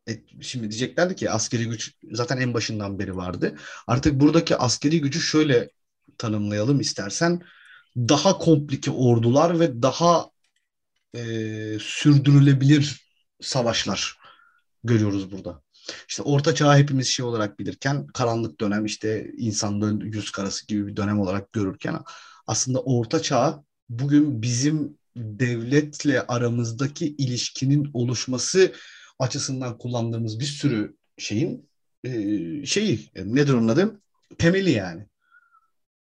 [0.08, 3.58] E, şimdi diyeceklerdi ki askeri güç zaten en başından beri vardı.
[3.86, 5.70] Artık buradaki askeri gücü şöyle
[6.18, 7.42] tanımlayalım istersen.
[7.96, 10.30] Daha komplike ordular ve daha
[11.16, 11.22] e,
[11.80, 14.18] sürdürülebilir savaşlar
[14.84, 15.62] görüyoruz burada.
[16.08, 20.96] İşte orta çağ hepimiz şey olarak bilirken karanlık dönem işte insanlığın yüz karası gibi bir
[20.96, 21.98] dönem olarak görürken
[22.46, 28.72] aslında orta çağ bugün bizim devletle aramızdaki ilişkinin oluşması
[29.18, 31.70] açısından kullandığımız bir sürü şeyin
[32.04, 32.10] e,
[32.66, 34.00] şeyi nedir onun adı?
[34.38, 35.06] Temeli yani.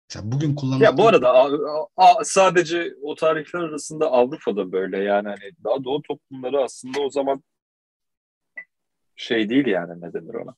[0.10, 0.86] Mesela bugün kullanılan...
[0.86, 1.50] Ya bu arada a,
[1.98, 7.44] a, sadece o tarihler arasında Avrupa'da böyle yani hani daha doğu toplumları aslında o zaman
[9.16, 10.56] şey değil yani ne denir ona.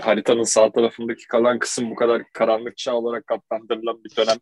[0.00, 4.38] Haritanın sağ tarafındaki kalan kısım bu kadar karanlık çağ olarak adlandırılan bir dönem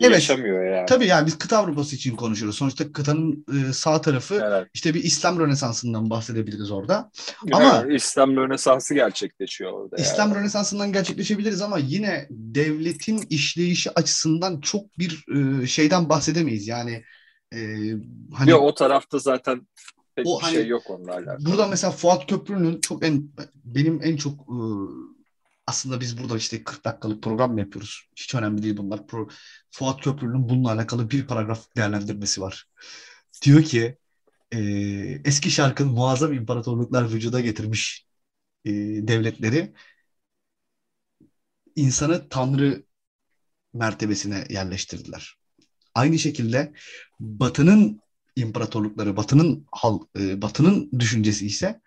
[0.00, 0.14] evet.
[0.14, 0.86] yaşamıyor yani.
[0.86, 2.58] Tabii yani biz kıta Avrupası için konuşuyoruz.
[2.58, 4.68] Sonuçta kıtanın e, sağ tarafı evet.
[4.74, 7.10] işte bir İslam Rönesansı'ndan bahsedebiliriz orada.
[7.52, 9.96] Ama evet, İslam Rönesansı gerçekleşiyor orada.
[9.96, 10.38] İslam yani.
[10.38, 16.68] Rönesansı'ndan gerçekleşebiliriz ama yine devletin işleyişi açısından çok bir e, şeyden bahsedemeyiz.
[16.68, 17.04] Yani
[17.52, 17.58] e,
[18.34, 19.66] hani Yok o tarafta zaten
[20.14, 21.36] pek o, bir hani, şey yok onlarla.
[21.40, 23.30] Burada mesela Fuat Köprü'nün çok en
[23.64, 24.58] benim en çok e,
[25.66, 28.08] aslında biz burada işte 40 dakikalık program mı yapıyoruz?
[28.16, 29.06] Hiç önemli değil bunlar.
[29.06, 29.28] Pro,
[29.70, 32.64] Fuat Köprülü'nün bununla alakalı bir paragraf değerlendirmesi var.
[33.42, 33.98] Diyor ki
[34.52, 34.60] e,
[35.24, 38.06] eski şarkın muazzam imparatorluklar vücuda getirmiş
[38.64, 38.70] e,
[39.08, 39.74] devletleri
[41.76, 42.84] insanı tanrı
[43.74, 45.36] mertebesine yerleştirdiler.
[45.94, 46.72] Aynı şekilde
[47.20, 48.00] Batı'nın
[48.36, 51.80] imparatorlukları, Batı'nın hal, e, Batı'nın düşüncesi ise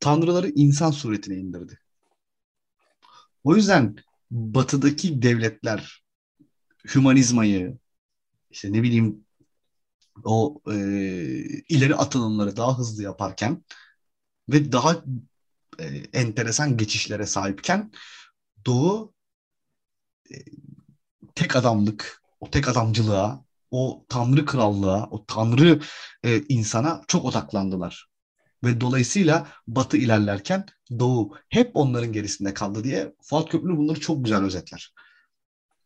[0.00, 1.81] tanrıları insan suretine indirdi.
[3.44, 3.96] O yüzden
[4.30, 6.04] batıdaki devletler
[6.94, 7.78] hümanizmayı
[8.50, 9.24] işte ne bileyim
[10.24, 10.74] o e,
[11.68, 13.64] ileri atılımları daha hızlı yaparken
[14.48, 15.04] ve daha
[15.78, 17.92] e, enteresan geçişlere sahipken
[18.66, 19.14] Doğu
[20.30, 20.34] e,
[21.34, 25.80] tek adamlık, o tek adamcılığa, o tanrı krallığa, o tanrı
[26.24, 28.11] e, insana çok odaklandılar.
[28.64, 30.66] Ve dolayısıyla Batı ilerlerken
[30.98, 34.94] Doğu hep onların gerisinde kaldı diye Fuat Köprülü bunları çok güzel özetler.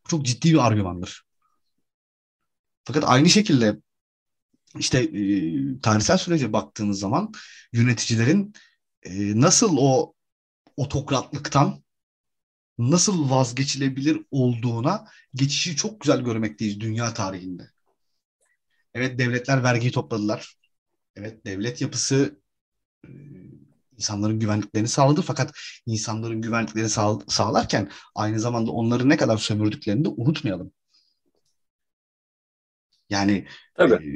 [0.07, 1.25] Çok ciddi bir argümandır.
[2.83, 3.77] Fakat aynı şekilde
[4.79, 7.31] işte e, tarihsel sürece baktığımız zaman
[7.73, 8.53] yöneticilerin
[9.03, 10.13] e, nasıl o
[10.77, 11.83] otokratlıktan
[12.77, 17.69] nasıl vazgeçilebilir olduğuna geçişi çok güzel görmekteyiz dünya tarihinde.
[18.93, 20.55] Evet devletler vergiyi topladılar.
[21.15, 22.41] Evet devlet yapısı
[23.97, 25.51] insanların güvenliklerini sağladı fakat
[25.85, 30.71] insanların güvenliklerini sağ, sağlarken aynı zamanda onları ne kadar sömürdüklerini de unutmayalım.
[33.09, 33.93] Yani Tabii.
[33.93, 34.09] E,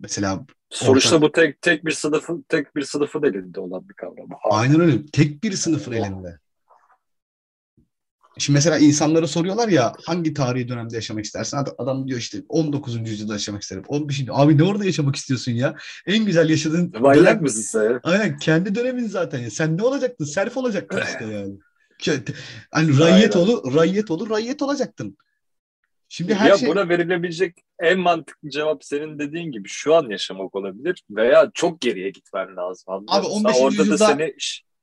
[0.00, 1.26] mesela sonuçta orta...
[1.26, 4.28] bu tek tek bir sınıfın tek bir sınıfın elinde olan bir kavram.
[4.50, 5.06] Aynen öyle.
[5.06, 6.38] Tek bir sınıfın elinde.
[8.38, 11.58] Şimdi mesela insanlara soruyorlar ya hangi tarihi dönemde yaşamak istersin?
[11.78, 12.96] Adam diyor işte 19.
[13.10, 13.82] yüzyılda yaşamak isterim.
[13.88, 14.24] 15.
[14.30, 15.74] Abi ne orada yaşamak istiyorsun ya?
[16.06, 17.42] En güzel yaşadığın Manyak dönem...
[17.42, 18.00] mısın sen?
[18.02, 19.38] Aynen kendi dönemin zaten.
[19.38, 19.50] Ya.
[19.50, 20.24] Sen ne olacaktın?
[20.24, 21.54] Serf olacaktın işte yani.
[22.70, 25.16] Hani rayyet olur, rayyet olur, rayyet olacaktın.
[26.08, 26.68] Şimdi her ya şey...
[26.68, 32.10] buna verilebilecek en mantıklı cevap senin dediğin gibi şu an yaşamak olabilir veya çok geriye
[32.10, 33.04] gitmen lazım.
[33.08, 33.56] Abi 15.
[33.56, 34.34] Orada yüzyılda da seni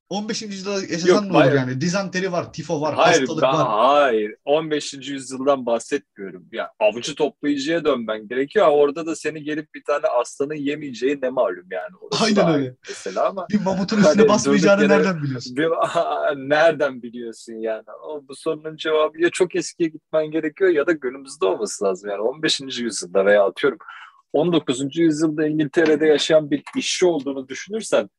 [0.10, 0.42] 15.
[0.42, 1.82] yüzyılda yaşasan ne olur yani?
[1.82, 3.68] Dizanteri var, tifo var, hayır, hastalık ben, var.
[3.68, 4.94] Hayır, 15.
[4.94, 6.46] yüzyıldan bahsetmiyorum.
[6.52, 8.68] Ya avcı toplayıcıya dönmen gerekiyor.
[8.72, 11.96] Orada da seni gelip bir tane aslanın yemeyeceği ne malum yani.
[12.02, 12.76] Orası Aynen öyle.
[12.90, 15.56] Mesela ama bir mamutun üstüne hani basmayacağını yere, nereden biliyorsun?
[15.58, 15.68] Bir,
[16.50, 17.86] nereden biliyorsun yani?
[18.04, 22.10] O, bu sorunun cevabı ya çok eskiye gitmen gerekiyor ya da günümüzde olması lazım.
[22.10, 22.62] Yani 15.
[22.62, 23.80] yüzyılda veya atıyorum
[24.34, 24.98] 19.
[24.98, 28.10] yüzyılda İngiltere'de yaşayan bir işçi olduğunu düşünürsen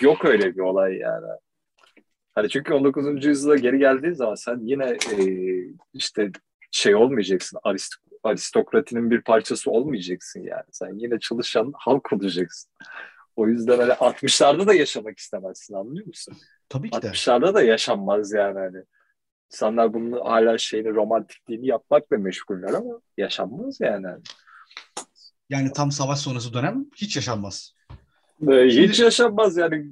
[0.00, 1.26] Yok öyle bir olay yani.
[2.34, 3.24] Hani çünkü 19.
[3.24, 5.18] yüzyılda geri geldiğin zaman sen yine e,
[5.94, 6.30] işte
[6.70, 7.58] şey olmayacaksın,
[8.24, 10.64] aristokratinin bir parçası olmayacaksın yani.
[10.72, 12.70] Sen yine çalışan halk olacaksın.
[13.36, 16.36] O yüzden hani 60'larda da yaşamak istemezsin anlıyor musun?
[16.68, 17.06] Tabii ki de.
[17.06, 18.84] 60'larda da yaşanmaz yani hani.
[19.52, 24.06] İnsanlar bunu hala şeyini romantikliğini yapmakla meşguller ama yaşanmaz yani.
[25.48, 27.74] Yani tam savaş sonrası dönem hiç yaşanmaz.
[28.48, 29.86] Ee, hiç yaşanmaz yani.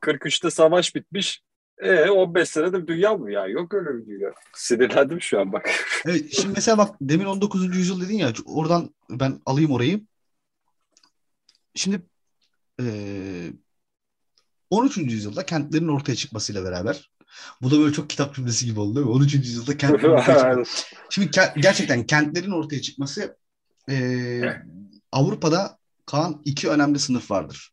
[0.00, 1.42] 43'te savaş bitmiş.
[1.78, 3.46] E 15 senede dünya mı ya?
[3.46, 4.32] Yok öyle bir dünya.
[4.54, 5.70] Sinirlendim şu an bak.
[6.06, 7.76] Evet şimdi mesela bak demin 19.
[7.76, 10.00] yüzyıl dedin ya oradan ben alayım orayı.
[11.74, 12.02] Şimdi
[12.80, 12.86] e,
[14.70, 14.96] 13.
[14.96, 17.10] yüzyılda kentlerin ortaya çıkmasıyla beraber
[17.62, 19.12] bu da böyle çok kitap cümlesi gibi oldu değil mi?
[19.12, 19.34] 13.
[19.34, 20.86] yüzyılda kentlerin ortaya çıkması.
[21.10, 23.36] Şimdi ke- gerçekten kentlerin ortaya çıkması
[23.90, 24.40] e,
[25.12, 27.72] Avrupa'da kalan iki önemli sınıf vardır.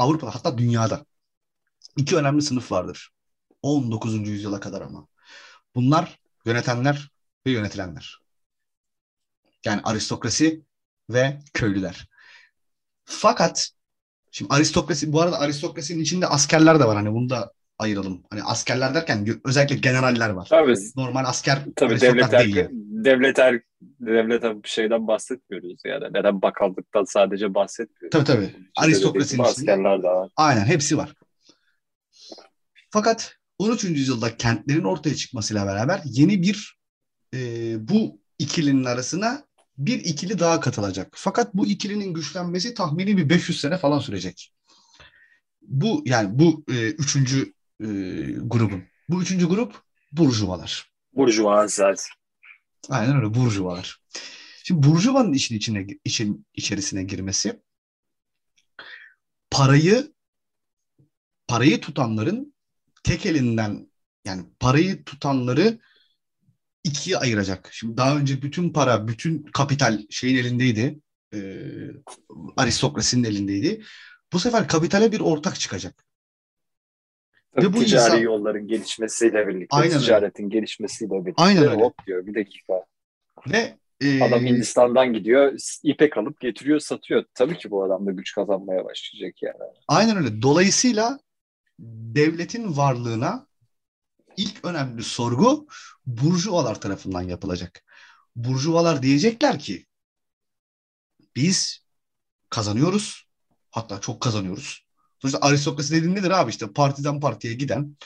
[0.00, 1.04] Avrupa'da hatta dünyada
[1.96, 3.10] iki önemli sınıf vardır.
[3.62, 4.28] 19.
[4.28, 5.06] yüzyıla kadar ama.
[5.74, 7.10] Bunlar yönetenler
[7.46, 8.20] ve yönetilenler.
[9.64, 10.62] Yani aristokrasi
[11.10, 12.08] ve köylüler.
[13.04, 13.70] Fakat
[14.30, 18.22] şimdi aristokrasi bu arada aristokrasinin içinde askerler de var hani bunu da ayıralım.
[18.30, 20.46] Hani askerler derken özellikle generaller var.
[20.50, 20.74] Tabii.
[20.96, 22.56] Normal asker Tabii devlet değil.
[22.56, 22.70] Er,
[23.04, 23.60] devlet er,
[24.00, 26.04] devlet şeyden bahsetmiyoruz yani.
[26.14, 28.10] Neden bakanlıktan sadece bahsetmiyoruz.
[28.10, 28.56] Tabii tabii.
[28.76, 30.30] Aristokrasinin askerler de var.
[30.36, 31.14] Aynen hepsi var.
[32.90, 33.84] Fakat 13.
[33.84, 36.78] yüzyılda kentlerin ortaya çıkmasıyla beraber yeni bir
[37.34, 37.38] e,
[37.88, 39.44] bu ikilinin arasına
[39.78, 41.12] bir ikili daha katılacak.
[41.16, 44.52] Fakat bu ikilinin güçlenmesi tahmini bir 500 sene falan sürecek.
[45.62, 47.86] Bu yani bu e, üçüncü e,
[48.40, 48.82] grubun.
[49.08, 49.74] Bu üçüncü grup
[50.12, 50.90] burjuvalar.
[51.12, 52.19] Burjuvalar.
[52.88, 54.00] Aynen öyle burjuvalar.
[54.64, 57.60] Şimdi burjuvanın işin içine için içerisine girmesi
[59.50, 60.12] parayı
[61.48, 62.54] parayı tutanların
[63.02, 63.90] tek elinden
[64.24, 65.78] yani parayı tutanları
[66.84, 67.68] ikiye ayıracak.
[67.72, 71.00] Şimdi daha önce bütün para, bütün kapital şeyin elindeydi.
[71.34, 71.38] E,
[72.56, 73.82] aristokrasinin elindeydi.
[74.32, 76.04] Bu sefer kapitale bir ortak çıkacak.
[77.54, 78.18] Tabii Ve bu ticari insan...
[78.18, 80.56] yolların gelişmesiyle birlikte, Aynen ticaretin öyle.
[80.56, 81.82] gelişmesiyle birlikte Aynen öyle.
[81.82, 82.84] hop diyor bir dakika.
[83.46, 84.22] Ve e...
[84.24, 87.24] adam Hindistan'dan gidiyor, ipek alıp getiriyor, satıyor.
[87.34, 89.56] Tabii ki bu adam da güç kazanmaya başlayacak yani.
[89.88, 90.42] Aynen öyle.
[90.42, 91.18] Dolayısıyla
[91.78, 93.46] devletin varlığına
[94.36, 95.66] ilk önemli sorgu
[96.06, 97.84] burjuvalar tarafından yapılacak.
[98.36, 99.86] Burjuvalar diyecekler ki
[101.36, 101.84] biz
[102.50, 103.28] kazanıyoruz.
[103.70, 104.86] Hatta çok kazanıyoruz.
[105.22, 107.96] Sonuçta aristokrasi dediğin nedir abi işte partiden partiye giden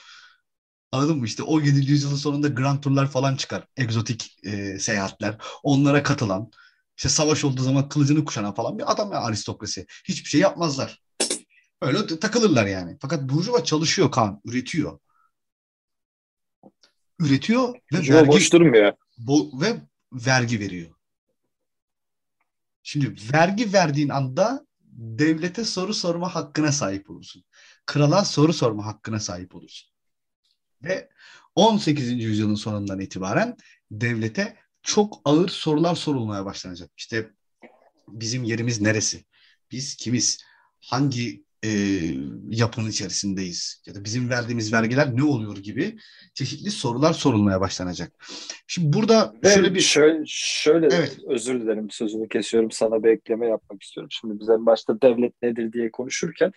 [0.92, 1.90] anladın mı işte o 7.
[1.90, 3.66] yüzyılın sonunda grand turlar falan çıkar.
[3.76, 5.38] Egzotik e, seyahatler.
[5.62, 6.50] Onlara katılan
[6.96, 9.86] işte savaş olduğu zaman kılıcını kuşanan falan bir adam ya aristokrasi.
[10.04, 11.02] Hiçbir şey yapmazlar.
[11.80, 12.96] Öyle takılırlar yani.
[13.00, 14.98] Fakat Burjuva çalışıyor kan, üretiyor.
[17.18, 18.92] Üretiyor ve Burjuva vergi boş durmuyor.
[19.18, 19.80] Bo, ve
[20.12, 20.90] vergi veriyor.
[22.82, 27.44] Şimdi vergi verdiğin anda devlete soru sorma hakkına sahip olursun.
[27.86, 29.90] Krala soru sorma hakkına sahip olursun.
[30.82, 31.08] Ve
[31.54, 32.08] 18.
[32.10, 33.56] yüzyılın sonundan itibaren
[33.90, 36.90] devlete çok ağır sorular sorulmaya başlanacak.
[36.96, 37.30] İşte
[38.08, 39.24] bizim yerimiz neresi?
[39.70, 40.38] Biz kimiz?
[40.80, 41.68] Hangi e,
[42.48, 43.82] yapının içerisindeyiz?
[43.86, 45.96] Ya da bizim verdiğimiz vergiler ne oluyor gibi
[46.34, 48.12] çeşitli sorular sorulmaya başlanacak.
[48.66, 49.80] Şimdi burada Ve şöyle bir...
[49.80, 51.18] Şöyle, şöyle evet.
[51.28, 54.10] özür dilerim sözünü kesiyorum sana bir ekleme yapmak istiyorum.
[54.10, 56.52] Şimdi biz en başta devlet nedir diye konuşurken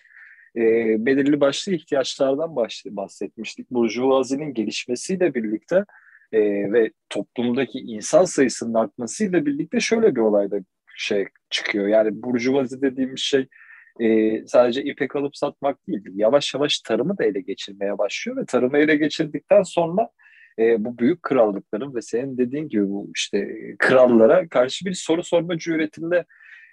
[0.56, 0.60] e,
[1.06, 3.70] belirli başlı ihtiyaçlardan bahsetmiştik.
[3.70, 5.84] Burjuvazinin gelişmesiyle birlikte
[6.32, 6.40] e,
[6.72, 10.56] ve toplumdaki insan sayısının artmasıyla birlikte şöyle bir olayda
[10.96, 11.88] şey çıkıyor.
[11.88, 13.48] Yani burjuvazi dediğimiz şey
[14.00, 16.02] e, sadece ipek alıp satmak değil.
[16.14, 20.08] Yavaş yavaş tarımı da ele geçirmeye başlıyor ve tarımı ele geçirdikten sonra
[20.58, 25.58] e, bu büyük krallıkların ve senin dediğin gibi bu işte krallara karşı bir soru sorma
[25.58, 26.24] cüretinde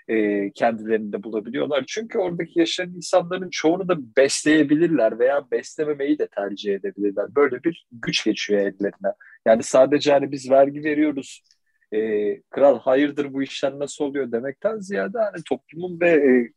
[0.08, 1.84] e, kendilerinde bulabiliyorlar.
[1.88, 7.36] Çünkü oradaki yaşayan insanların çoğunu da besleyebilirler veya beslememeyi de tercih edebilirler.
[7.36, 9.14] Böyle bir güç geçiyor ellerine.
[9.48, 11.44] Yani sadece hani biz vergi veriyoruz,
[11.92, 16.52] e, kral hayırdır bu işler nasıl oluyor demekten ziyade hani toplumun ve e,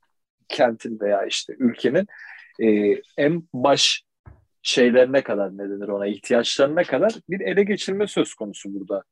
[0.49, 2.07] kentin veya işte ülkenin
[2.61, 4.03] e, en baş
[4.63, 9.03] şeylerine kadar ne denir ona ihtiyaçlarına kadar bir ele geçirme söz konusu burada.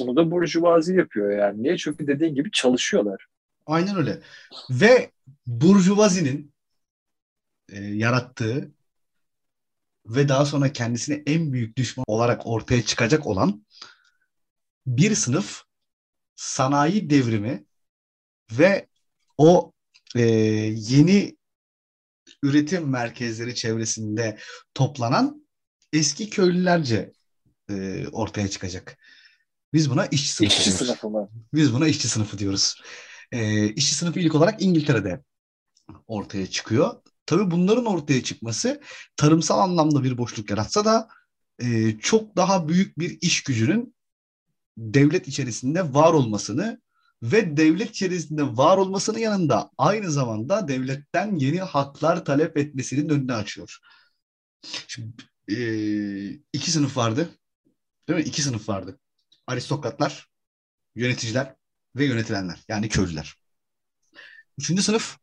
[0.00, 1.62] Bunu da burjuvazi yapıyor yani.
[1.62, 1.76] Niye?
[1.76, 3.26] Çünkü dediğin gibi çalışıyorlar.
[3.66, 4.20] Aynen öyle.
[4.70, 5.10] Ve
[5.46, 6.52] burjuvazinin
[7.68, 8.70] e, yarattığı
[10.06, 13.64] ve daha sonra kendisine en büyük düşman olarak ortaya çıkacak olan
[14.86, 15.62] bir sınıf
[16.36, 17.64] sanayi devrimi
[18.52, 18.86] ve
[19.38, 19.72] o
[20.16, 20.22] e,
[20.76, 21.36] yeni
[22.42, 24.38] üretim merkezleri çevresinde
[24.74, 25.46] toplanan
[25.92, 27.12] eski köylülerce
[27.70, 28.98] e, ortaya çıkacak.
[29.72, 30.86] Biz buna işçi sınıfı İşçi diyoruz.
[30.86, 31.28] sınıfı mı?
[31.54, 32.82] Biz buna işçi sınıfı diyoruz.
[33.32, 35.22] Ee, işçi sınıfı ilk olarak İngiltere'de
[36.06, 37.02] ortaya çıkıyor.
[37.26, 38.80] Tabii bunların ortaya çıkması
[39.16, 41.08] tarımsal anlamda bir boşluk yaratsa da
[41.62, 43.94] e, çok daha büyük bir iş gücünün
[44.78, 46.80] devlet içerisinde var olmasını
[47.22, 53.78] ve devlet içerisinde var olmasının yanında aynı zamanda devletten yeni haklar talep etmesinin önünü açıyor.
[54.88, 55.12] Şimdi
[55.48, 55.58] e,
[56.52, 57.30] iki sınıf vardı.
[58.08, 58.24] Değil mi?
[58.24, 58.98] İki sınıf vardı.
[59.46, 60.28] Aristokratlar,
[60.94, 61.54] yöneticiler
[61.96, 62.60] ve yönetilenler.
[62.68, 63.34] Yani köylüler.
[64.58, 65.16] Üçüncü sınıf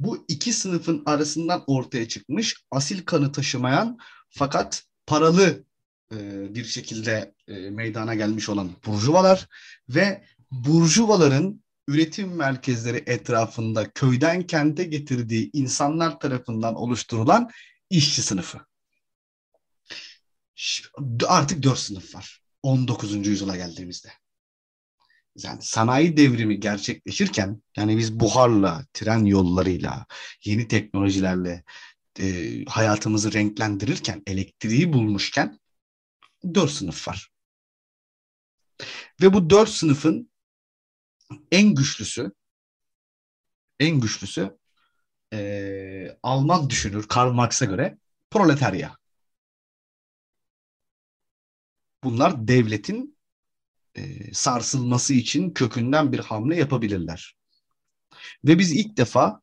[0.00, 3.98] bu iki sınıfın arasından ortaya çıkmış asil kanı taşımayan
[4.30, 5.64] fakat paralı
[6.12, 9.48] e, bir şekilde e, meydana gelmiş olan burjuvalar
[9.88, 17.50] ve burjuvaların üretim merkezleri etrafında köyden kente getirdiği insanlar tarafından oluşturulan
[17.90, 18.60] işçi sınıfı.
[21.26, 22.42] Artık dört sınıf var.
[22.62, 23.26] 19.
[23.26, 24.08] yüzyıla geldiğimizde.
[25.36, 30.06] Yani sanayi devrimi gerçekleşirken yani biz buharla, tren yollarıyla,
[30.44, 31.64] yeni teknolojilerle
[32.20, 35.60] e, hayatımızı renklendirirken, elektriği bulmuşken
[36.54, 37.28] dört sınıf var.
[39.20, 40.31] Ve bu dört sınıfın
[41.52, 42.32] en güçlüsü
[43.80, 44.58] en güçlüsü
[45.32, 47.98] e, Alman düşünür Karl Marx'a göre
[48.30, 48.96] proletarya.
[52.04, 53.18] Bunlar devletin
[53.94, 57.36] e, sarsılması için kökünden bir hamle yapabilirler.
[58.44, 59.40] Ve biz ilk defa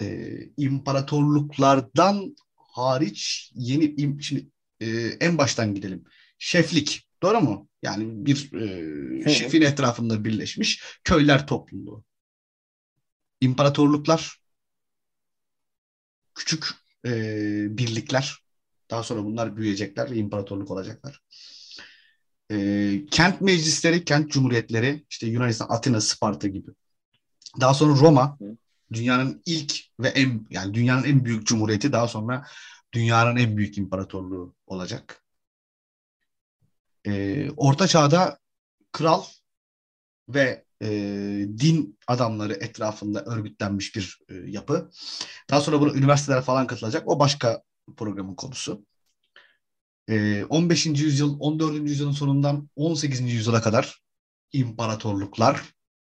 [0.00, 4.50] e, imparatorluklardan hariç yeni şimdi
[4.80, 4.86] e,
[5.20, 6.04] en baştan gidelim.
[6.38, 7.68] Şeflik, doğru mu?
[7.82, 8.52] Yani bir
[9.24, 12.04] e, şefin etrafında birleşmiş köyler topluluğu.
[13.40, 14.40] İmparatorluklar,
[16.34, 16.68] küçük
[17.06, 17.12] e,
[17.78, 18.38] birlikler,
[18.90, 21.20] daha sonra bunlar büyüyecekler ve imparatorluk olacaklar.
[22.50, 26.70] E, kent meclisleri, kent cumhuriyetleri, işte Yunanistan, Atina, Sparta gibi.
[27.60, 28.38] Daha sonra Roma,
[28.92, 32.46] dünyanın ilk ve en yani dünyanın en büyük cumhuriyeti, daha sonra
[32.92, 35.21] dünyanın en büyük imparatorluğu olacak.
[37.06, 38.38] E, Orta Çağ'da
[38.92, 39.24] kral
[40.28, 40.88] ve e,
[41.58, 44.90] din adamları etrafında örgütlenmiş bir e, yapı.
[45.50, 47.08] Daha sonra buna üniversiteler falan katılacak.
[47.08, 47.62] O başka
[47.96, 48.86] programın konusu.
[50.08, 50.86] E, 15.
[50.86, 51.88] yüzyıl, 14.
[51.88, 53.32] yüzyılın sonundan 18.
[53.32, 54.02] yüzyıla kadar
[54.52, 55.62] imparatorluklar,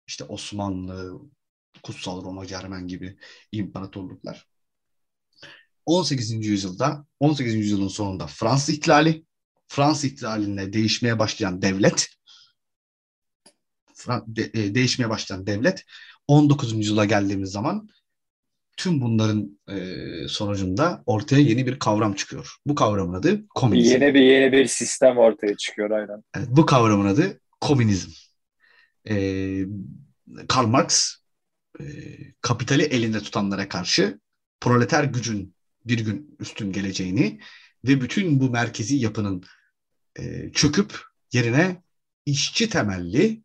[0.08, 1.22] işte Osmanlı,
[1.84, 3.18] Kutsal Roma, Cermen gibi
[3.52, 4.48] imparatorluklar.
[5.86, 6.32] 18.
[6.48, 7.56] yüzyılda, 18.
[7.56, 9.26] yüzyılın sonunda Fransız ihtilali,
[9.74, 12.08] Fransız ihtilalinde değişmeye başlayan devlet,
[14.08, 15.84] de, e, değişmeye başlayan devlet
[16.28, 16.74] 19.
[16.74, 17.90] yüzyıla geldiğimiz zaman
[18.78, 19.78] tüm bunların e,
[20.28, 22.56] sonucunda ortaya yeni bir kavram çıkıyor.
[22.66, 23.92] Bu kavramın adı komünizm.
[23.92, 26.24] Yeni bir yeni bir sistem ortaya çıkıyor aynen.
[26.38, 28.12] Evet, bu kavramın adı komünizm.
[29.10, 29.16] E,
[30.48, 31.16] Karl Marx
[31.80, 31.84] e,
[32.42, 34.20] kapitali elinde tutanlara karşı
[34.62, 35.56] proleter gücün
[35.86, 37.40] bir gün üstün geleceğini
[37.88, 39.44] ve bütün bu merkezi yapının
[40.20, 41.84] e, çöküp yerine
[42.26, 43.44] işçi temelli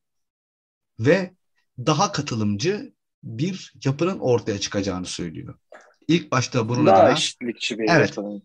[1.00, 1.34] ve
[1.78, 5.54] daha katılımcı bir yapının ortaya çıkacağını söylüyor.
[6.08, 8.42] İlk başta bunun daha adına bir evet, yapının.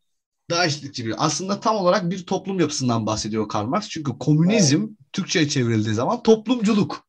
[0.49, 3.89] daha eşitlikçi bir aslında tam olarak bir toplum yapısından bahsediyor Karl Marx.
[3.89, 4.89] Çünkü komünizm evet.
[5.13, 7.07] Türkçe'ye çevrildiği zaman toplumculuk.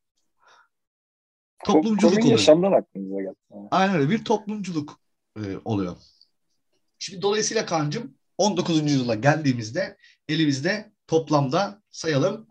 [1.64, 2.30] Toplumculuk oluyor.
[2.30, 3.68] yaşamdan aklınıza geldi.
[3.70, 5.00] Aynen öyle bir toplumculuk
[5.36, 5.96] e, oluyor.
[6.98, 8.82] Şimdi dolayısıyla Kaan'cığım 19.
[8.82, 9.96] yüzyıla geldiğimizde
[10.28, 12.46] elimizde toplamda sayalım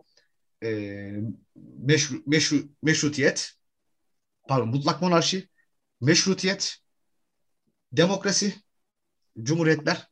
[0.64, 1.10] e,
[1.78, 3.52] meşru, meşru, meşrutiyet,
[4.48, 5.48] pardon mutlak monarşi,
[6.00, 6.76] meşrutiyet,
[7.92, 8.54] demokrasi,
[9.42, 10.08] cumhuriyetler,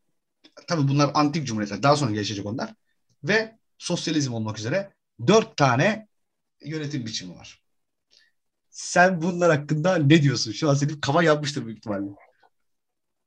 [0.69, 2.75] tabii bunlar antik cumhuriyetler, daha sonra gelişecek onlar
[3.25, 4.95] ve sosyalizm olmak üzere
[5.27, 6.09] dört tane
[6.65, 7.63] yönetim biçimi var.
[8.71, 10.53] Sen bunlar hakkında ne diyorsun?
[10.53, 12.11] Şu an senin kafa yanmıştır büyük ihtimalle.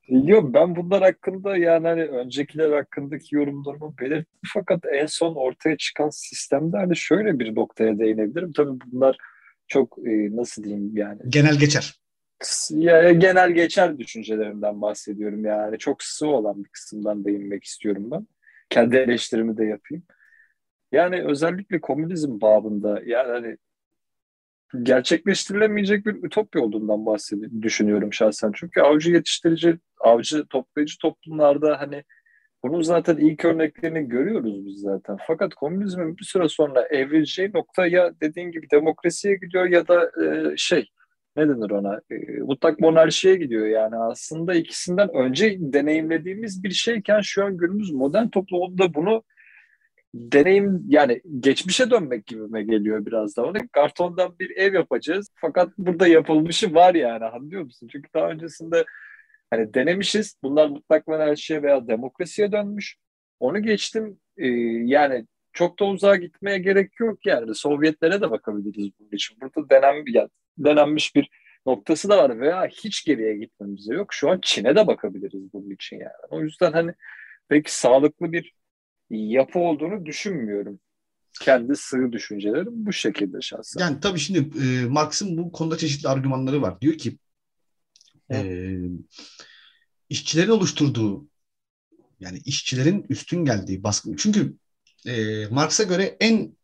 [0.07, 6.09] Yok ben bunlar hakkında yani hani öncekiler hakkındaki yorumlarımı belirttim fakat en son ortaya çıkan
[6.09, 8.53] sistemde hani şöyle bir noktaya değinebilirim.
[8.53, 9.17] Tabii bunlar
[9.67, 11.19] çok e, nasıl diyeyim yani.
[11.29, 11.99] Genel geçer.
[12.71, 15.77] Ya, genel geçer düşüncelerimden bahsediyorum yani.
[15.77, 18.27] Çok sığ olan bir kısımdan değinmek istiyorum ben.
[18.69, 20.03] Kendi eleştirimi de yapayım.
[20.91, 23.57] Yani özellikle komünizm babında yani hani
[24.83, 28.51] gerçekleştirilemeyecek bir ütopya olduğundan bahsediyorum düşünüyorum şahsen.
[28.55, 32.03] Çünkü avcı yetiştirici, avcı toplayıcı toplumlarda hani
[32.63, 35.17] bunun zaten ilk örneklerini görüyoruz biz zaten.
[35.27, 40.57] Fakat komünizmin bir süre sonra evrileceği nokta ya dediğin gibi demokrasiye gidiyor ya da e,
[40.57, 40.89] şey
[41.35, 47.57] ne denir ona e, monarşiye gidiyor yani aslında ikisinden önce deneyimlediğimiz bir şeyken şu an
[47.57, 49.23] günümüz modern toplumda bunu
[50.15, 53.45] deneyim yani geçmişe dönmek gibime geliyor biraz da.
[53.45, 55.29] Onu kartondan bir ev yapacağız.
[55.35, 57.87] Fakat burada yapılmışı var yani anlıyor musun?
[57.91, 58.85] Çünkü daha öncesinde
[59.49, 60.37] hani denemişiz.
[60.43, 62.97] Bunlar mutlak enerjiye veya demokrasiye dönmüş.
[63.39, 64.19] Onu geçtim.
[64.37, 64.47] Ee,
[64.85, 67.55] yani çok da uzağa gitmeye gerek yok yani.
[67.55, 69.37] Sovyetlere de bakabiliriz bunun için.
[69.41, 71.29] Burada denen, yani denenmiş bir
[71.65, 74.13] noktası da var veya hiç geriye gitmemize yok.
[74.13, 76.11] Şu an Çin'e de bakabiliriz bunun için yani.
[76.29, 76.91] O yüzden hani
[77.49, 78.53] pek sağlıklı bir
[79.09, 80.79] yapı olduğunu düşünmüyorum.
[81.41, 83.81] Kendi sığ düşüncelerim bu şekilde şahsen.
[83.81, 86.81] Yani tabii şimdi e, Marx'ın bu konuda çeşitli argümanları var.
[86.81, 87.17] Diyor ki
[88.31, 88.67] e,
[90.09, 91.27] işçilerin oluşturduğu
[92.19, 94.15] yani işçilerin üstün geldiği baskı.
[94.17, 94.57] Çünkü
[95.07, 96.57] e, Marx'a göre en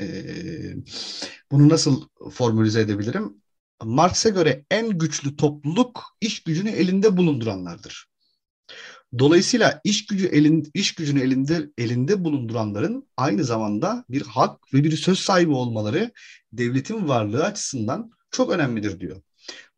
[0.00, 0.06] e,
[1.50, 3.42] bunu nasıl formülize edebilirim?
[3.82, 8.08] Marx'a göre en güçlü topluluk iş gücünü elinde bulunduranlardır.
[9.18, 14.96] Dolayısıyla iş gücü elin iş gücünü elinde elinde bulunduranların aynı zamanda bir hak ve bir
[14.96, 16.10] söz sahibi olmaları
[16.52, 19.22] devletin varlığı açısından çok önemlidir diyor.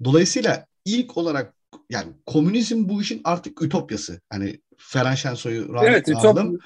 [0.05, 1.55] Dolayısıyla ilk olarak
[1.91, 4.21] yani komünizm bu işin artık ütopyası.
[4.31, 6.59] Hani Ferhan Şensoy'u rahmetli evet, aldım.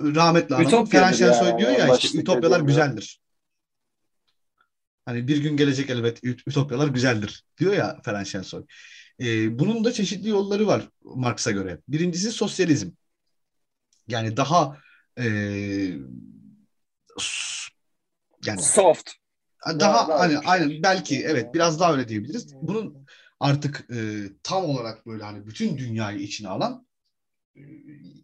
[0.00, 0.86] Rahmetli aldım.
[0.86, 3.20] Ferhan Şensoy yani, diyor ya işte ütopyalar güzeldir.
[5.06, 8.64] Hani bir gün gelecek elbet ütopyalar güzeldir diyor ya Ferhan Şensoy.
[9.20, 11.80] E, bunun da çeşitli yolları var Marx'a göre.
[11.88, 12.90] Birincisi sosyalizm.
[14.08, 14.78] Yani daha
[15.18, 15.24] e,
[18.46, 19.10] yani soft.
[19.66, 22.54] Daha, daha hani aynen belki evet biraz daha öyle diyebiliriz.
[22.62, 23.06] Bunun
[23.40, 26.86] artık e, tam olarak böyle hani bütün dünyayı içine alan
[27.56, 27.62] e,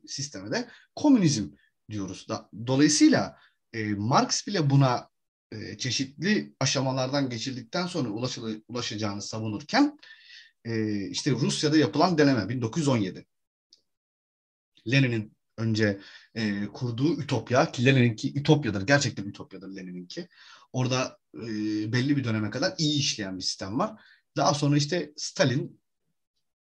[0.07, 1.49] sisteme de komünizm
[1.91, 2.29] diyoruz.
[2.29, 3.39] Da, dolayısıyla
[3.73, 5.09] e, Marx bile buna
[5.53, 9.99] e, çeşitli aşamalardan geçirdikten sonra ulaşıl- ulaşacağını savunurken
[10.65, 13.27] e, işte Rusya'da yapılan deneme 1917.
[14.93, 16.01] Lenin'in önce
[16.35, 18.87] e, kurduğu Ütopya ki Lenin'inki Ütopya'dır.
[18.87, 20.29] Gerçekten Ütopya'dır Lenin'inki.
[20.73, 21.49] Orada e,
[21.93, 24.01] belli bir döneme kadar iyi işleyen bir sistem var.
[24.37, 25.81] Daha sonra işte Stalin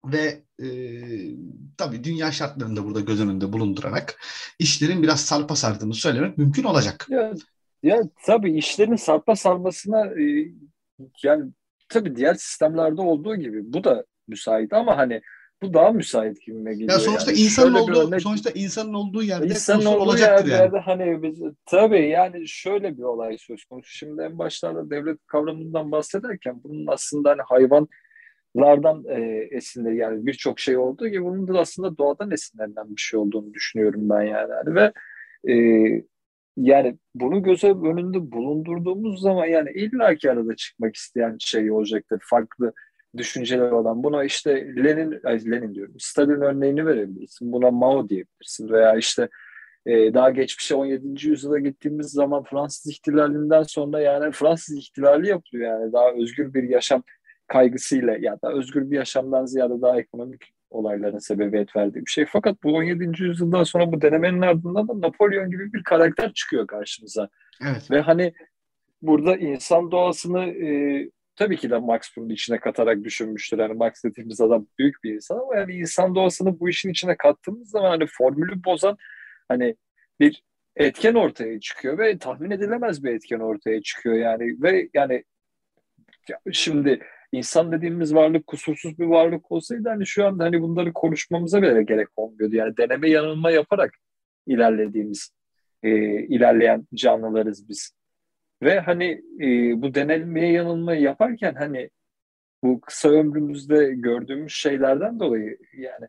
[0.04, 0.68] ve e,
[1.76, 4.20] tabii dünya şartlarında burada göz önünde bulundurarak
[4.58, 7.06] işlerin biraz sarpa sardığını söylemek mümkün olacak.
[7.10, 7.34] Ya,
[7.82, 10.52] ya tabii işlerin sarpa sarmasına e,
[11.22, 11.52] yani
[11.88, 15.20] tabii diğer sistemlerde olduğu gibi bu da müsait ama hani
[15.62, 16.90] bu daha müsait gibime geliyor.
[16.90, 17.40] Ya sonuçta yani.
[17.40, 20.84] insanın şöyle olduğu örnek, sonuçta insanın olduğu yerde insanın olduğu olacaktır yerde, yani.
[20.84, 23.90] hani biz, tabii yani şöyle bir olay söz konusu.
[23.90, 30.76] Şimdi en başlarda devlet kavramından bahsederken bunun aslında hani hayvanlardan e, esinler yani birçok şey
[30.76, 34.50] olduğu gibi bunun da aslında doğadan esinlenen bir şey olduğunu düşünüyorum ben yani.
[34.50, 34.92] yani ve
[35.52, 35.54] e,
[36.56, 42.20] yani bunu göze önünde bulundurduğumuz zaman yani illaki arada çıkmak isteyen şey olacaktır.
[42.22, 42.72] Farklı
[43.16, 44.02] düşünceler olan.
[44.04, 47.52] Buna işte Lenin, ay Lenin diyorum, Stalin örneğini verebilirsin.
[47.52, 48.68] Buna Mao diyebilirsin.
[48.68, 49.28] Veya işte
[49.86, 51.28] e, daha geçmişe 17.
[51.28, 57.02] yüzyıla gittiğimiz zaman Fransız ihtilalinden sonra yani Fransız ihtilali yapılıyor yani daha özgür bir yaşam
[57.46, 62.26] kaygısıyla ya da özgür bir yaşamdan ziyade daha ekonomik olayların sebebiyet verdiği bir şey.
[62.26, 63.22] Fakat bu 17.
[63.22, 67.28] yüzyıldan sonra bu denemenin ardından da Napolyon gibi bir karakter çıkıyor karşımıza.
[67.62, 67.90] Evet.
[67.90, 68.32] Ve hani
[69.02, 73.58] burada insan doğasını e, tabii ki de Max bunun içine katarak düşünmüştür.
[73.58, 77.70] Yani Max dediğimiz adam büyük bir insan ama yani insan doğasını bu işin içine kattığımız
[77.70, 78.96] zaman hani formülü bozan
[79.48, 79.76] hani
[80.20, 80.42] bir
[80.76, 85.24] etken ortaya çıkıyor ve tahmin edilemez bir etken ortaya çıkıyor yani ve yani
[86.52, 87.00] şimdi
[87.32, 92.08] insan dediğimiz varlık kusursuz bir varlık olsaydı hani şu anda hani bunları konuşmamıza bile gerek
[92.16, 92.56] olmuyordu.
[92.56, 93.94] Yani deneme yanılma yaparak
[94.46, 95.30] ilerlediğimiz,
[95.82, 95.90] e,
[96.22, 97.92] ilerleyen canlılarız biz.
[98.62, 99.46] Ve hani e,
[99.82, 101.90] bu denelmeye yanılma yaparken hani
[102.62, 106.06] bu kısa ömrümüzde gördüğümüz şeylerden dolayı yani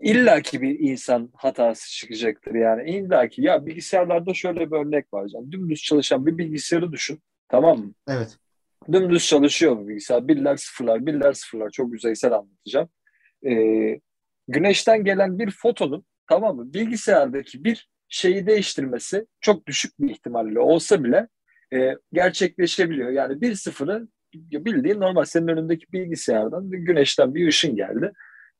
[0.00, 5.82] illaki bir insan hatası çıkacaktır yani illaki ya bilgisayarlarda şöyle bir örnek var canım dümdüz
[5.82, 7.92] çalışan bir bilgisayarı düşün tamam mı?
[8.08, 8.38] Evet.
[8.92, 10.28] Dümdüz çalışıyor bu bilgisayar.
[10.28, 11.70] Birler sıfırlar, birler sıfırlar.
[11.70, 12.88] Çok yüzeysel anlatacağım.
[13.46, 14.00] Ee,
[14.48, 16.74] güneşten gelen bir fotonun tamam mı?
[16.74, 21.28] Bilgisayardaki bir şeyi değiştirmesi çok düşük bir ihtimalle olsa bile
[21.72, 23.10] e, gerçekleşebiliyor.
[23.10, 28.12] Yani bir sıfırı bildiğin normal senin önündeki bilgisayardan güneşten bir ışın geldi.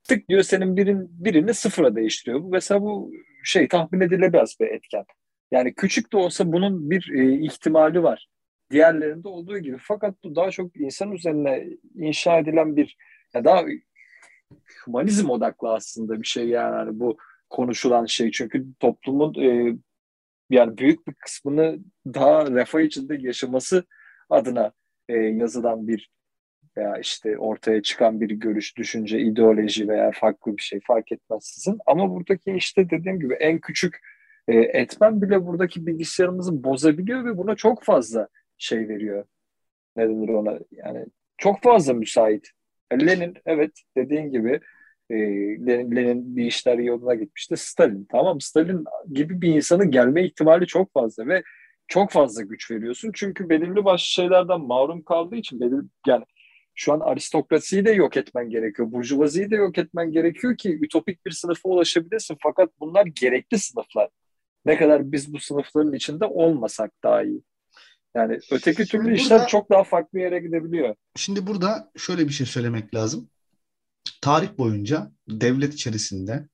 [0.08, 2.42] Tık diyor senin birin, birini sıfıra değiştiriyor.
[2.42, 3.12] Bu mesela bu
[3.44, 5.04] şey tahmin edilemez bir etken.
[5.52, 8.28] Yani küçük de olsa bunun bir e, ihtimali var
[8.70, 9.76] diğerlerinde olduğu gibi.
[9.80, 12.96] Fakat bu daha çok insan üzerine inşa edilen bir
[13.34, 13.64] ya daha
[14.84, 17.16] humanizm odaklı aslında bir şey yani hani bu
[17.50, 18.30] konuşulan şey.
[18.30, 19.76] Çünkü toplumun e,
[20.50, 23.84] yani büyük bir kısmını daha refah içinde yaşaması
[24.30, 24.72] adına
[25.08, 26.10] e, yazılan bir
[26.76, 31.78] veya işte ortaya çıkan bir görüş, düşünce, ideoloji veya farklı bir şey fark etmez sizin.
[31.86, 34.00] Ama buradaki işte dediğim gibi en küçük
[34.48, 38.28] e, etmen bile buradaki bilgisayarımızı bozabiliyor ve buna çok fazla
[38.60, 39.24] şey veriyor.
[39.96, 40.58] Ne denir ona?
[40.72, 41.06] Yani
[41.38, 42.48] çok fazla müsait.
[42.92, 44.60] Lenin evet dediğin gibi
[45.10, 45.16] e,
[45.66, 47.56] Lenin, bir işler yoluna gitmişti.
[47.56, 51.42] Stalin tamam Stalin gibi bir insanın gelme ihtimali çok fazla ve
[51.88, 53.10] çok fazla güç veriyorsun.
[53.14, 56.24] Çünkü belirli başlı şeylerden mahrum kaldığı için belirli, yani
[56.74, 58.92] şu an aristokrasiyi de yok etmen gerekiyor.
[58.92, 62.36] Burjuvaziyi de yok etmen gerekiyor ki ütopik bir sınıfa ulaşabilirsin.
[62.42, 64.08] Fakat bunlar gerekli sınıflar.
[64.64, 67.42] Ne kadar biz bu sınıfların içinde olmasak daha iyi.
[68.14, 70.94] Yani öteki türlü burada, işler çok daha farklı yere gidebiliyor.
[71.16, 73.30] Şimdi burada şöyle bir şey söylemek lazım.
[74.20, 76.48] Tarih boyunca devlet içerisinde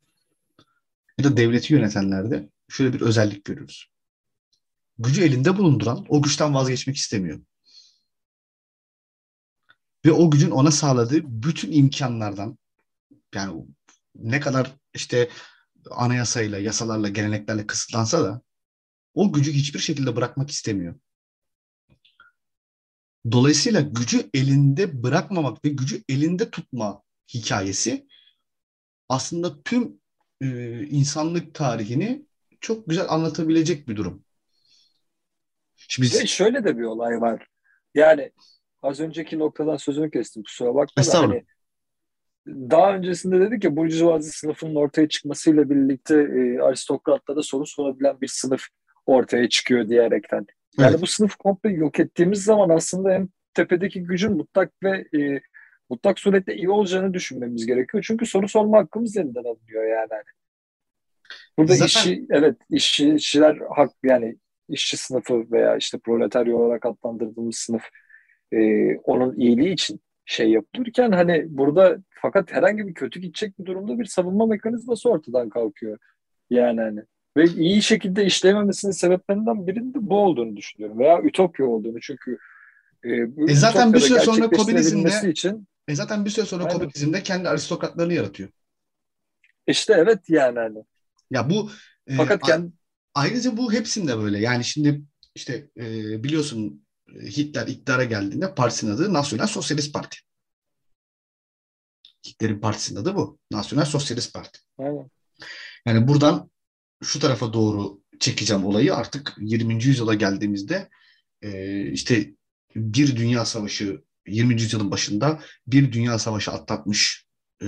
[1.18, 3.86] ya da devleti yönetenlerde şöyle bir özellik görürüz.
[4.98, 7.40] Gücü elinde bulunduran o güçten vazgeçmek istemiyor.
[10.06, 12.58] Ve o gücün ona sağladığı bütün imkanlardan
[13.34, 13.66] yani
[14.14, 15.28] ne kadar işte
[15.90, 18.42] anayasayla, yasalarla, geleneklerle kısıtlansa da
[19.14, 20.94] o gücü hiçbir şekilde bırakmak istemiyor.
[23.32, 27.02] Dolayısıyla gücü elinde bırakmamak ve gücü elinde tutma
[27.34, 28.06] hikayesi
[29.08, 30.00] aslında tüm
[30.40, 32.26] e, insanlık tarihini
[32.60, 34.24] çok güzel anlatabilecek bir durum.
[35.76, 36.28] Şimdi biz...
[36.28, 37.46] şöyle de bir olay var.
[37.94, 38.32] Yani
[38.82, 41.44] az önceki noktadan sözünü kestim kusura bakma da hani
[42.46, 48.66] daha öncesinde dedik ya burjuvazi sınıfının ortaya çıkmasıyla birlikte e, aristokratlara soru sorabilen bir sınıf
[49.06, 50.46] ortaya çıkıyor diyerekten.
[50.78, 51.02] Yani evet.
[51.02, 55.40] bu sınıf komple yok ettiğimiz zaman aslında en tepedeki gücün mutlak ve e,
[55.90, 58.04] mutlak surette iyi olacağını düşünmemiz gerekiyor.
[58.06, 60.08] Çünkü soru sorma hakkımız elinden alınıyor yani.
[60.10, 60.22] Hani.
[61.58, 61.86] Burada Zaten...
[61.86, 64.36] işçi, evet işçi, işçiler hak yani
[64.68, 67.82] işçi sınıfı veya işte proletarya olarak adlandırdığımız sınıf
[68.52, 73.98] e, onun iyiliği için şey yapılırken hani burada fakat herhangi bir kötü gidecek bir durumda
[73.98, 75.98] bir savunma mekanizması ortadan kalkıyor.
[76.50, 77.00] Yani hani
[77.36, 80.98] ve iyi şekilde işleyememesinin sebeplerinden birinin de bu olduğunu düşünüyorum.
[80.98, 82.38] Veya ütopya olduğunu çünkü
[83.04, 83.10] e,
[83.48, 86.78] e zaten bir süre sonra komünizmde için e zaten bir süre sonra aynen.
[86.78, 88.48] komünizmde kendi aristokratlarını yaratıyor.
[89.66, 90.84] İşte evet yani hani.
[91.30, 91.70] Ya bu
[92.06, 92.72] e, fakat e, kendi...
[93.14, 94.38] ayrıca bu hepsinde böyle.
[94.38, 95.02] Yani şimdi
[95.34, 95.84] işte e,
[96.24, 100.18] biliyorsun Hitler iktidara geldiğinde partisinin adı Nasyonel Sosyalist Parti.
[102.26, 103.38] Hitler'in partisinin adı bu.
[103.50, 104.58] Nasyonel Sosyalist Parti.
[104.78, 105.10] Aynen.
[105.86, 106.50] Yani buradan
[107.02, 109.84] şu tarafa doğru çekeceğim olayı artık 20.
[109.84, 110.88] yüzyıla geldiğimizde
[111.42, 112.34] e, işte
[112.76, 114.52] bir dünya savaşı 20.
[114.62, 117.26] yüzyılın başında bir dünya savaşı atlatmış
[117.62, 117.66] e,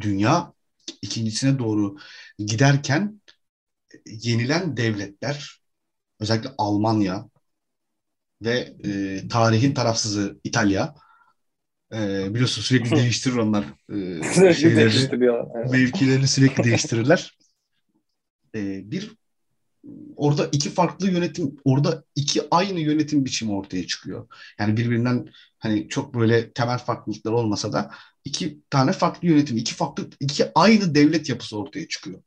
[0.00, 0.52] dünya
[1.02, 1.96] ikincisine doğru
[2.38, 3.20] giderken
[4.06, 5.60] yenilen devletler
[6.20, 7.28] özellikle Almanya
[8.42, 10.94] ve e, tarihin tarafsızı İtalya
[11.92, 13.94] e, biliyorsun sürekli değiştirir onlar e,
[14.54, 15.24] sürekli.
[15.54, 15.70] Evet.
[15.70, 17.38] Mevkilerini sürekli değiştirirler.
[18.54, 19.16] E, bir
[20.16, 24.28] orada iki farklı yönetim, orada iki aynı yönetim biçimi ortaya çıkıyor.
[24.58, 25.28] Yani birbirinden
[25.58, 27.90] hani çok böyle temel farklılıklar olmasa da
[28.24, 32.22] iki tane farklı yönetim, iki farklı, iki aynı devlet yapısı ortaya çıkıyor.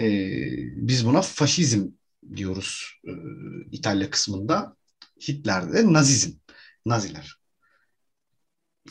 [0.00, 0.06] Ee,
[0.88, 1.88] biz buna faşizm
[2.36, 3.10] diyoruz e,
[3.72, 4.76] İtalya kısmında.
[5.28, 6.30] Hitler'de Nazizm,
[6.86, 7.36] Naziler.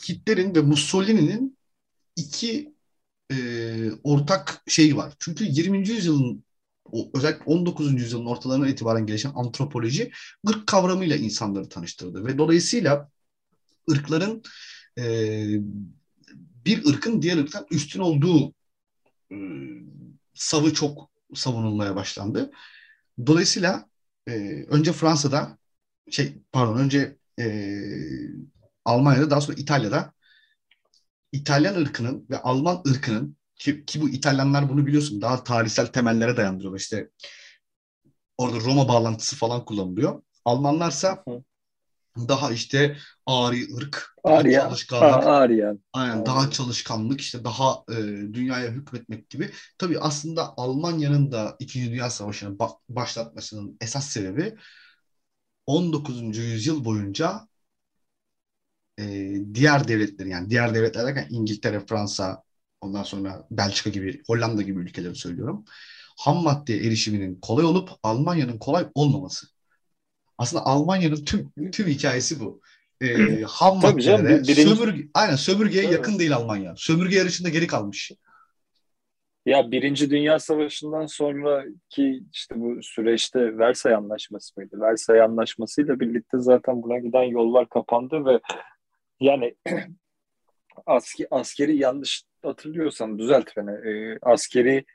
[0.09, 1.57] Hitler'in ve Mussolini'nin
[2.15, 2.70] iki
[3.31, 3.35] e,
[4.03, 5.13] ortak şeyi var.
[5.19, 5.89] Çünkü 20.
[5.89, 6.43] yüzyılın
[7.13, 7.93] özellikle 19.
[7.93, 10.11] yüzyılın ortalarına itibaren gelişen antropoloji
[10.49, 13.09] ırk kavramıyla insanları tanıştırdı ve dolayısıyla
[13.91, 14.43] ırkların
[14.97, 15.03] e,
[16.65, 18.53] bir ırkın diğer ırktan üstün olduğu
[19.31, 19.35] e,
[20.33, 22.51] savı çok savunulmaya başlandı.
[23.27, 23.89] Dolayısıyla
[24.27, 24.31] e,
[24.67, 25.57] önce Fransa'da
[26.11, 27.77] şey pardon önce e,
[28.85, 30.13] Almanya'da daha sonra İtalya'da
[31.31, 36.79] İtalyan ırkının ve Alman ırkının ki, ki bu İtalyanlar bunu biliyorsun daha tarihsel temellere dayandırıyorlar.
[36.79, 37.09] İşte
[38.37, 40.21] orada Roma bağlantısı falan kullanılıyor.
[40.45, 41.23] Almanlarsa
[42.17, 44.61] daha işte ari ırk, Arya.
[44.61, 45.75] çalışkanlık, Arya.
[45.93, 46.25] Aynen, Arya.
[46.25, 47.95] daha çalışkanlık, işte daha e,
[48.33, 49.51] dünyaya hükmetmek gibi.
[49.77, 54.55] Tabii aslında Almanya'nın da İkinci Dünya Savaşı'nı ba- başlatmasının esas sebebi
[55.67, 56.41] 19.
[56.41, 57.47] yüzyıl boyunca
[59.01, 62.43] e, diğer devletlerin yani diğer devletler derken İngiltere, Fransa,
[62.81, 65.65] ondan sonra Belçika gibi, Hollanda gibi ülkeleri söylüyorum.
[66.17, 69.47] Ham maddeye erişiminin kolay olup Almanya'nın kolay olmaması.
[70.37, 72.61] Aslında Almanya'nın tüm tüm hikayesi bu.
[73.01, 74.75] Ee, ham maddelere, birinci...
[74.75, 75.93] sömürge, aynen sömürgeye evet.
[75.93, 76.73] yakın değil Almanya.
[76.77, 78.11] Sömürge yarışında geri kalmış.
[79.45, 84.81] Ya Birinci Dünya Savaşı'ndan sonraki işte bu süreçte Versay Anlaşması mıydı?
[84.81, 88.39] Versay Anlaşması'yla birlikte zaten buna giden yollar kapandı ve
[89.21, 89.55] Yani
[90.85, 93.71] aski, askeri yanlış hatırlıyorsam düzelt beni.
[93.71, 94.85] E, askeri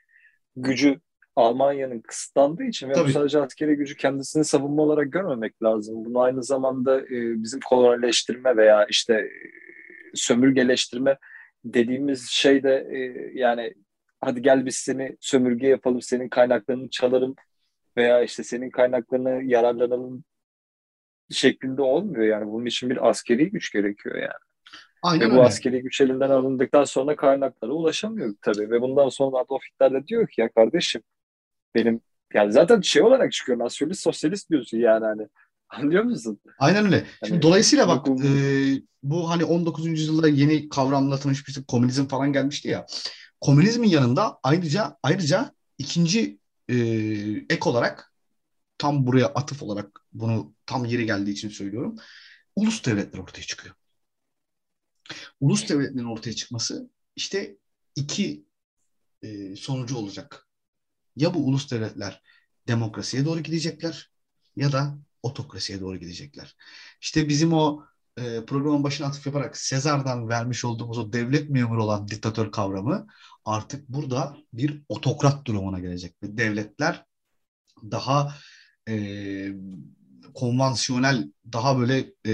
[0.55, 0.99] gücü
[1.35, 6.05] Almanya'nın kısıtlandığı için ve sadece askeri gücü kendisini savunma olarak görmemek lazım.
[6.05, 9.29] Bunu aynı zamanda e, bizim kolonileştirme veya işte e,
[10.13, 11.17] sömürgeleştirme
[11.65, 12.97] dediğimiz şey de e,
[13.39, 13.73] yani
[14.21, 17.35] hadi gel biz seni sömürge yapalım, senin kaynaklarını çalarım
[17.97, 20.23] veya işte senin kaynaklarını yararlanalım
[21.31, 22.51] şeklinde olmuyor yani.
[22.51, 24.47] Bunun için bir askeri güç gerekiyor yani.
[25.03, 28.71] Aynen ve bu askeri güç elinden alındıktan sonra kaynaklara ulaşamıyor tabii.
[28.71, 31.01] Ve bundan sonra Adolf Hitler de diyor ki ya kardeşim
[31.75, 32.01] benim
[32.33, 35.27] yani zaten şey olarak çıkıyor nasyonalist sosyalist diyorsun yani hani
[35.69, 36.39] anlıyor musun?
[36.59, 37.05] Aynen öyle.
[37.19, 38.29] Şimdi hani, dolayısıyla bak bu, e,
[39.03, 39.87] bu hani 19.
[39.87, 41.67] yüzyılda yeni kavramla tanışmıştık.
[41.67, 42.85] Komünizm falan gelmişti ya.
[43.41, 46.75] Komünizmin yanında ayrıca ayrıca ikinci e,
[47.49, 48.11] ek olarak
[48.77, 51.95] tam buraya atıf olarak bunu tam yeri geldiği için söylüyorum.
[52.55, 53.75] Ulus devletler ortaya çıkıyor.
[55.39, 57.57] Ulus devletlerin ortaya çıkması işte
[57.95, 58.45] iki
[59.21, 60.47] e, sonucu olacak.
[61.15, 62.21] Ya bu ulus devletler
[62.67, 64.11] demokrasiye doğru gidecekler
[64.55, 66.55] ya da otokrasiye doğru gidecekler.
[67.01, 67.85] İşte bizim o
[68.17, 73.07] e, programın başına atıf yaparak Sezar'dan vermiş olduğumuz o devlet memuru olan diktatör kavramı
[73.45, 76.23] artık burada bir otokrat durumuna gelecek.
[76.23, 77.05] Ve devletler
[77.83, 78.35] daha
[78.87, 78.95] e,
[80.33, 82.31] konvansiyonel, daha böyle e,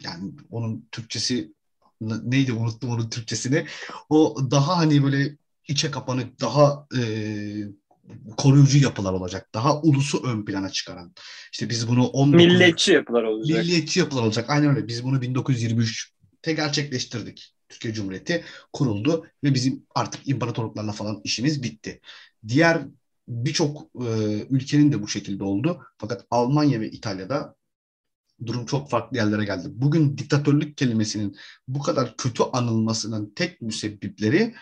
[0.00, 1.54] yani onun Türkçesi
[2.00, 3.66] neydi unuttum onun Türkçesini.
[4.08, 5.36] O daha hani böyle
[5.68, 7.02] içe kapanık, daha e,
[8.36, 9.48] koruyucu yapılar olacak.
[9.54, 11.14] Daha ulusu ön plana çıkaran.
[11.52, 12.46] İşte biz bunu 19...
[12.46, 13.58] Milliyetçi yapılar olacak.
[13.58, 14.50] Milliyetçi yapılar olacak.
[14.50, 14.88] Aynen öyle.
[14.88, 17.54] Biz bunu 1923'te gerçekleştirdik.
[17.68, 22.00] Türkiye Cumhuriyeti kuruldu ve bizim artık imparatorluklarla falan işimiz bitti.
[22.48, 22.82] Diğer
[23.28, 24.06] birçok e,
[24.50, 25.82] ülkenin de bu şekilde oldu.
[25.98, 27.56] Fakat Almanya ve İtalya'da
[28.46, 29.68] durum çok farklı yerlere geldi.
[29.70, 31.36] Bugün diktatörlük kelimesinin
[31.68, 34.54] bu kadar kötü anılmasının tek müsebbipleri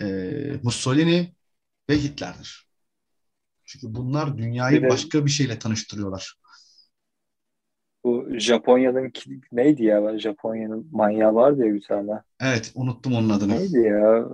[0.00, 0.06] e,
[0.62, 1.34] Mussolini
[1.90, 2.68] ve Hitler'dir.
[3.64, 6.34] Çünkü bunlar dünyayı bir başka bir şeyle tanıştırıyorlar.
[8.04, 9.12] Bu Japonya'nın
[9.52, 10.18] neydi ya?
[10.18, 12.10] Japonya'nın manyağı vardı ya bir tane.
[12.40, 13.58] Evet unuttum onun adını.
[13.58, 14.26] Neydi ya?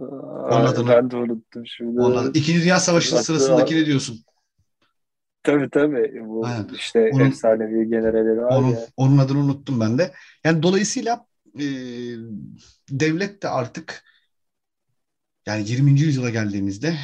[0.50, 0.88] Onun adını.
[0.88, 2.00] Ben de unuttum şimdi.
[2.00, 2.32] Onun adını.
[2.34, 4.24] İkinci Dünya Savaşı Hatta, sırasındaki ne diyorsun?
[5.42, 6.22] Tabii tabii.
[6.24, 6.68] Bu Aynen.
[6.74, 8.78] işte onun, efsanevi generalleri var onun, ya.
[8.96, 10.12] Onun adını unuttum ben de.
[10.44, 11.64] Yani dolayısıyla e,
[12.90, 14.04] devlet de artık
[15.46, 16.00] yani 20.
[16.00, 16.94] yüzyıla geldiğimizde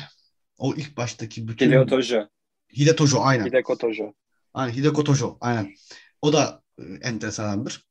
[0.59, 1.67] o ilk baştaki bütün...
[1.67, 2.29] Hideo Tojo.
[2.77, 3.47] Hideo Tojo aynen.
[3.47, 4.13] Hideko Tojo.
[4.55, 5.75] Aynen Hideko Tojo aynen.
[6.23, 7.87] O da e, enteresandır.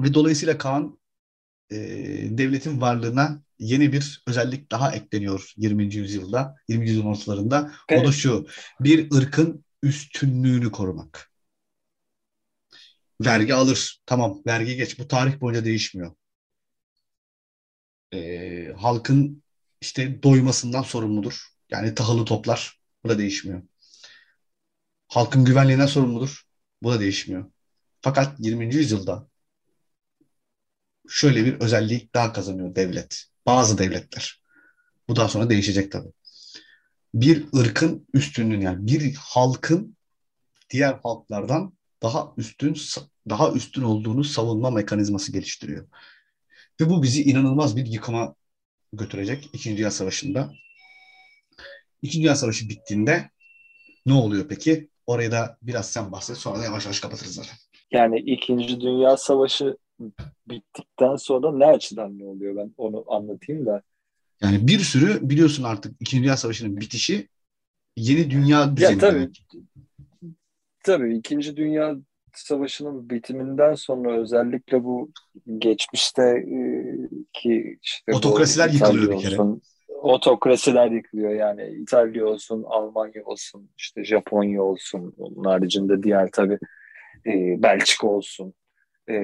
[0.00, 0.98] Ve dolayısıyla Kaan
[1.72, 1.76] e,
[2.38, 5.98] devletin varlığına yeni bir özellik daha ekleniyor 20.
[5.98, 6.88] yüzyılda, 20.
[6.88, 7.72] yüzyılın ortalarında.
[7.88, 8.04] Evet.
[8.04, 8.46] O da şu,
[8.80, 11.30] bir ırkın üstünlüğünü korumak.
[13.20, 14.00] Vergi alır.
[14.06, 14.98] Tamam, vergi geç.
[14.98, 16.12] Bu tarih boyunca değişmiyor.
[18.12, 19.42] E, halkın
[19.80, 21.46] işte doymasından sorumludur.
[21.70, 22.80] Yani tahılı toplar.
[23.04, 23.62] Bu da değişmiyor.
[25.08, 26.45] Halkın güvenliğinden sorumludur.
[26.82, 27.50] Bu da değişmiyor.
[28.00, 28.74] Fakat 20.
[28.74, 29.28] yüzyılda
[31.08, 33.24] şöyle bir özellik daha kazanıyor devlet.
[33.46, 34.42] Bazı devletler.
[35.08, 36.12] Bu daha sonra değişecek tabii.
[37.14, 39.96] Bir ırkın üstünlüğün yani bir halkın
[40.70, 42.76] diğer halklardan daha üstün
[43.28, 45.88] daha üstün olduğunu savunma mekanizması geliştiriyor.
[46.80, 48.34] Ve bu bizi inanılmaz bir yıkıma
[48.92, 50.52] götürecek İkinci Dünya Savaşı'nda.
[52.02, 53.30] İkinci Dünya Savaşı bittiğinde
[54.06, 54.90] ne oluyor peki?
[55.06, 57.56] Orayı da biraz sen bahset sonra da yavaş yavaş kapatırız zaten.
[57.90, 59.76] Yani İkinci Dünya Savaşı
[60.46, 63.82] bittikten sonra ne açıdan ne oluyor ben onu anlatayım da.
[64.40, 67.28] Yani bir sürü biliyorsun artık İkinci Dünya Savaşı'nın bitişi
[67.96, 68.92] yeni dünya düzeni.
[68.92, 69.46] Ya, tabii, demek.
[70.84, 71.96] tabii İkinci Dünya
[72.34, 75.10] Savaşı'nın bitiminden sonra özellikle bu
[75.58, 76.58] geçmişte e,
[77.32, 79.40] ki işte otokrasiler yıkılıyor bir kere.
[79.40, 79.62] Olsun,
[80.12, 86.58] otokrasiler yıkılıyor yani İtalya olsun, Almanya olsun, işte Japonya olsun, onun haricinde diğer tabii
[87.26, 88.54] e, Belçika olsun.
[89.10, 89.14] E,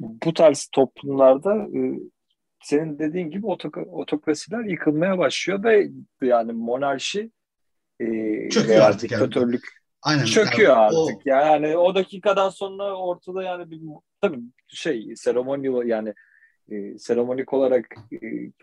[0.00, 1.80] bu tarz toplumlarda e,
[2.62, 5.90] senin dediğin gibi otok otokrasiler yıkılmaya başlıyor ve
[6.22, 7.30] yani monarşi
[8.00, 8.06] e,
[8.48, 9.78] Çöküyor artık diktatörlük yani.
[10.02, 10.24] Aynen.
[10.24, 11.16] çöküyor yani, artık.
[11.16, 11.20] O...
[11.24, 13.80] Yani o dakikadan sonra ortada yani bir
[14.20, 16.14] tabii şey seremoni yani
[16.70, 18.16] e, seremonik olarak e,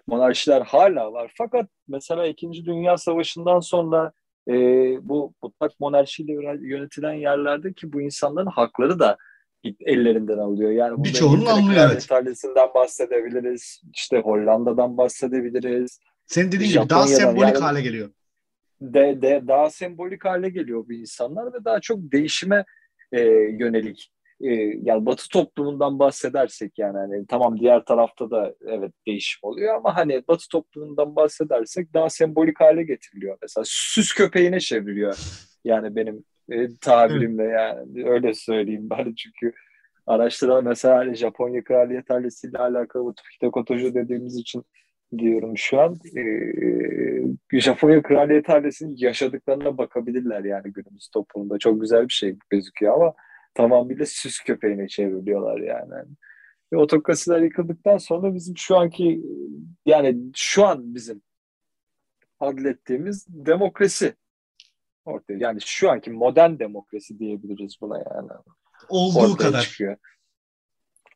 [0.07, 1.31] monarşiler hala var.
[1.37, 4.11] Fakat mesela İkinci Dünya Savaşı'ndan sonra
[4.47, 4.53] e,
[5.01, 9.17] bu mutlak monarşiyle yönetilen yerlerde ki bu insanların hakları da
[9.79, 10.71] ellerinden alıyor.
[10.71, 12.03] Yani birçoğunun alınıyor evet.
[12.03, 13.81] İtalya'sından bahsedebiliriz.
[13.93, 15.99] İşte Hollanda'dan bahsedebiliriz.
[16.25, 18.09] Senin dediğin gibi daha sembolik yani, hale geliyor.
[18.81, 22.65] De, de, daha sembolik hale geliyor bu insanlar ve daha çok değişime
[23.11, 23.21] e,
[23.59, 24.11] yönelik
[24.41, 29.97] e, yani Batı toplumundan bahsedersek yani hani tamam diğer tarafta da evet değişim oluyor ama
[29.97, 33.37] hani Batı toplumundan bahsedersek daha sembolik hale getiriliyor.
[33.41, 35.17] Mesela süs köpeğine çevriliyor.
[35.63, 39.53] Yani benim e, tabirimle yani öyle söyleyeyim ben çünkü
[40.07, 44.63] araştıran mesela hani Japonya kraliyet ailesiyle alakalı Hitakotojo dediğimiz için
[45.17, 45.95] diyorum şu an.
[46.17, 51.57] Ee, Japonya kraliyet ailesinin yaşadıklarına bakabilirler yani günümüz toplumunda.
[51.59, 53.13] Çok güzel bir şey gözüküyor ama
[53.55, 56.07] tamamıyla süs köpeğine çevriliyorlar yani.
[56.73, 59.21] Ve otokrasiler yıkıldıktan sonra bizim şu anki
[59.85, 61.21] yani şu an bizim
[62.39, 64.15] adlettiğimiz demokrasi
[65.05, 65.37] ortaya.
[65.39, 68.29] Yani şu anki modern demokrasi diyebiliriz buna yani.
[68.89, 69.61] Olduğu ortaya kadar.
[69.61, 69.97] Çıkıyor.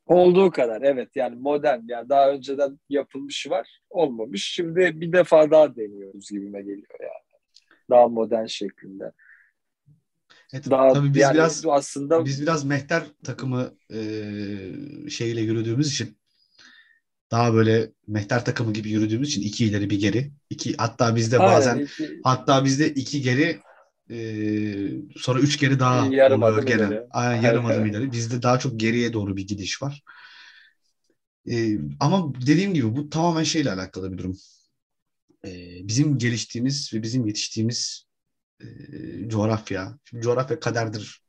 [0.06, 4.44] Olduğu kadar evet yani modern yani daha önceden yapılmış var olmamış.
[4.44, 7.40] Şimdi bir defa daha deniyoruz gibime geliyor yani.
[7.90, 9.12] Daha modern şeklinde.
[10.52, 14.00] Evet, daha, tabii biz yani biraz aslında biz biraz mehter takımı e,
[15.10, 16.18] şeyle yürüdüğümüz için
[17.30, 20.32] daha böyle mehter takımı gibi yürüdüğümüz için iki ileri bir geri.
[20.50, 23.60] iki hatta bizde bazen iki, hatta bizde iki geri
[24.10, 24.18] e,
[25.16, 26.82] sonra üç geri daha yarım oluyor gene.
[26.82, 27.06] Ileri.
[27.10, 28.12] Aynen yarım adım ileri.
[28.12, 30.02] Bizde daha çok geriye doğru bir gidiş var.
[31.50, 34.36] E, ama dediğim gibi bu tamamen şeyle alakalı bir durum.
[35.46, 35.50] E,
[35.88, 38.09] bizim geliştiğimiz ve bizim yetiştiğimiz
[38.60, 39.98] e, coğrafya.
[40.04, 41.22] Şimdi coğrafya kaderdir.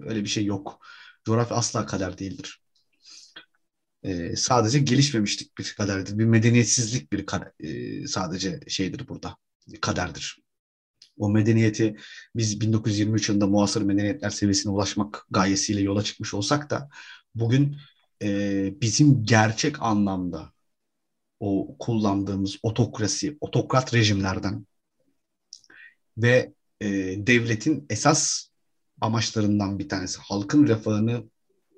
[0.00, 0.86] Öyle bir şey yok.
[1.24, 2.60] Coğrafya asla kader değildir.
[4.02, 6.18] E, sadece gelişmemişlik bir kaderdir.
[6.18, 9.36] Bir medeniyetsizlik bir kader, e, sadece şeydir burada.
[9.80, 10.44] Kaderdir.
[11.18, 11.96] O medeniyeti
[12.36, 16.88] biz 1923 yılında muasır medeniyetler seviyesine ulaşmak gayesiyle yola çıkmış olsak da
[17.34, 17.76] bugün
[18.22, 20.52] e, bizim gerçek anlamda
[21.40, 24.66] o kullandığımız otokrasi, otokrat rejimlerden
[26.16, 26.86] ve e,
[27.26, 28.48] devletin esas
[29.00, 31.24] amaçlarından bir tanesi halkın refahını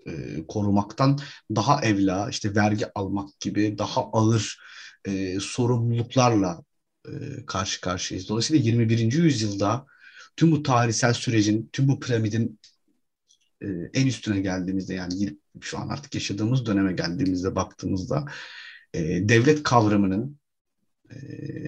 [0.07, 1.19] e, korumaktan
[1.57, 4.59] daha evla işte vergi almak gibi daha ağır
[5.05, 6.65] e, sorumluluklarla
[7.09, 7.11] e,
[7.47, 8.29] karşı karşıyayız.
[8.29, 9.13] Dolayısıyla 21.
[9.13, 9.87] yüzyılda
[10.37, 12.61] tüm bu tarihsel sürecin, tüm bu piramidin
[13.63, 18.25] e, en üstüne geldiğimizde yani şu an artık yaşadığımız döneme geldiğimizde baktığımızda
[18.95, 20.39] e, devlet kavramının
[21.11, 21.17] e,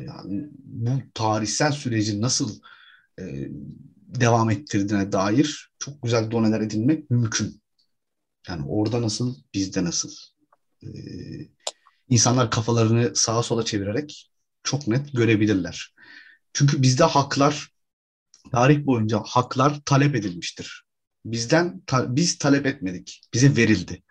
[0.06, 2.60] yani bu tarihsel süreci nasıl
[3.18, 3.48] e,
[4.08, 7.62] devam ettirdiğine dair çok güzel doneler edinmek mümkün.
[8.48, 10.10] Yani orada nasıl, bizde nasıl.
[10.82, 10.88] E,
[12.08, 14.30] insanlar kafalarını sağa sola çevirerek
[14.62, 15.94] çok net görebilirler.
[16.52, 17.68] Çünkü bizde haklar
[18.52, 20.84] tarih boyunca haklar talep edilmiştir.
[21.24, 23.22] Bizden ta, biz talep etmedik.
[23.34, 24.02] Bize verildi.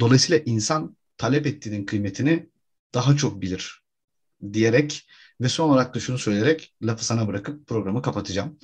[0.00, 2.50] Dolayısıyla insan talep ettiğinin kıymetini
[2.94, 3.82] daha çok bilir
[4.52, 5.06] diyerek
[5.42, 8.58] ve son olarak da şunu söyleyerek lafı sana bırakıp programı kapatacağım.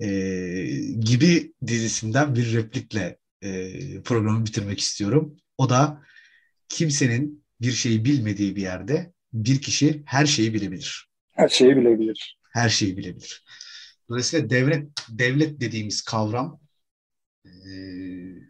[0.00, 0.66] Ee,
[1.00, 5.36] gibi dizisinden bir replikle e, programı bitirmek istiyorum.
[5.58, 6.02] O da
[6.68, 11.08] kimsenin bir şeyi bilmediği bir yerde bir kişi her şeyi bilebilir.
[11.32, 12.38] Her şeyi bilebilir.
[12.52, 13.44] Her şeyi bilebilir.
[14.08, 16.60] Dolayısıyla devlet devlet dediğimiz kavram
[17.46, 17.50] e,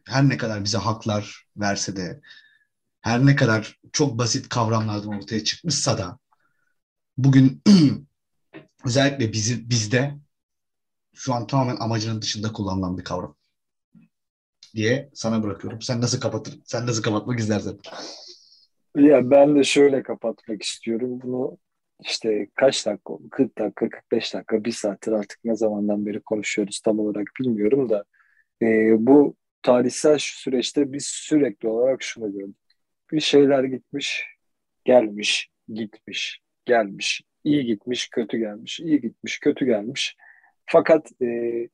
[0.07, 2.21] her ne kadar bize haklar verse de
[3.01, 6.19] her ne kadar çok basit kavramlardan ortaya çıkmışsa da
[7.19, 7.63] bugün
[8.85, 10.15] özellikle bizi bizde
[11.15, 13.37] şu an tamamen amacının dışında kullanılan bir kavram
[14.75, 15.83] diye sana bırakıyorum.
[15.83, 16.61] Sen nasıl kapatır?
[16.65, 17.79] Sen nasıl kapatmak istersen.
[18.97, 21.21] Ya ben de şöyle kapatmak istiyorum.
[21.23, 21.59] Bunu
[22.05, 26.99] işte kaç dakika 40 dakika, 45 dakika, bir saattir artık ne zamandan beri konuşuyoruz tam
[26.99, 28.05] olarak bilmiyorum da
[28.63, 28.67] e,
[28.99, 32.57] bu tarihsel süreçte biz sürekli olarak şunu gördük.
[33.13, 34.25] Bir şeyler gitmiş,
[34.85, 40.17] gelmiş, gitmiş, gelmiş, iyi gitmiş, kötü gelmiş, iyi gitmiş, kötü gelmiş.
[40.67, 41.69] Fakat e,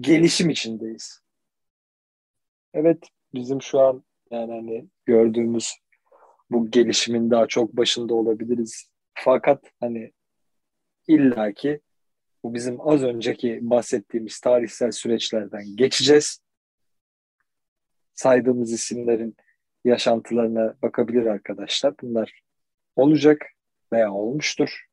[0.00, 1.20] gelişim içindeyiz.
[2.74, 5.72] Evet bizim şu an yani hani gördüğümüz
[6.50, 8.90] bu gelişimin daha çok başında olabiliriz.
[9.14, 10.12] Fakat hani
[11.08, 11.80] illaki
[12.44, 16.40] bu bizim az önceki bahsettiğimiz tarihsel süreçlerden geçeceğiz.
[18.14, 19.36] Saydığımız isimlerin
[19.84, 21.94] yaşantılarına bakabilir arkadaşlar.
[22.02, 22.40] Bunlar
[22.98, 23.46] olacak
[23.92, 24.86] veya olmuştur.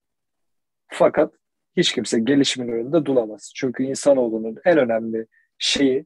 [0.87, 1.33] Fakat
[1.77, 3.51] hiç kimse gelişimin önünde duramaz.
[3.55, 5.27] Çünkü insanoğlunun en önemli
[5.57, 6.05] şeyi,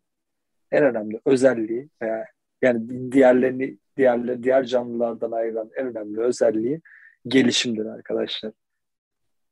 [0.71, 2.25] en önemli özelliği veya
[2.61, 6.81] yani diğerlerini diğer diğer canlılardan ayıran en önemli özelliği
[7.27, 8.51] gelişimdir arkadaşlar.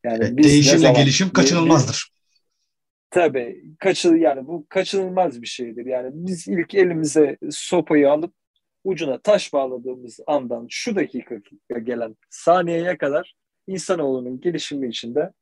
[0.04, 2.12] Yani e, değişimle zaman, gelişim kaçınılmazdır.
[3.10, 5.86] Tabii kaçın yani bu kaçınılmaz bir şeydir.
[5.86, 8.34] Yani biz ilk elimize sopayı alıp
[8.88, 11.36] ucuna taş bağladığımız andan şu dakika
[11.84, 13.36] gelen saniyeye kadar
[13.68, 15.34] insanoğlunun gelişimi içinde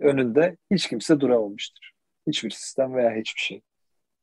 [0.00, 1.92] önünde hiç kimse duramamıştır.
[2.26, 3.62] Hiçbir sistem veya hiçbir şey.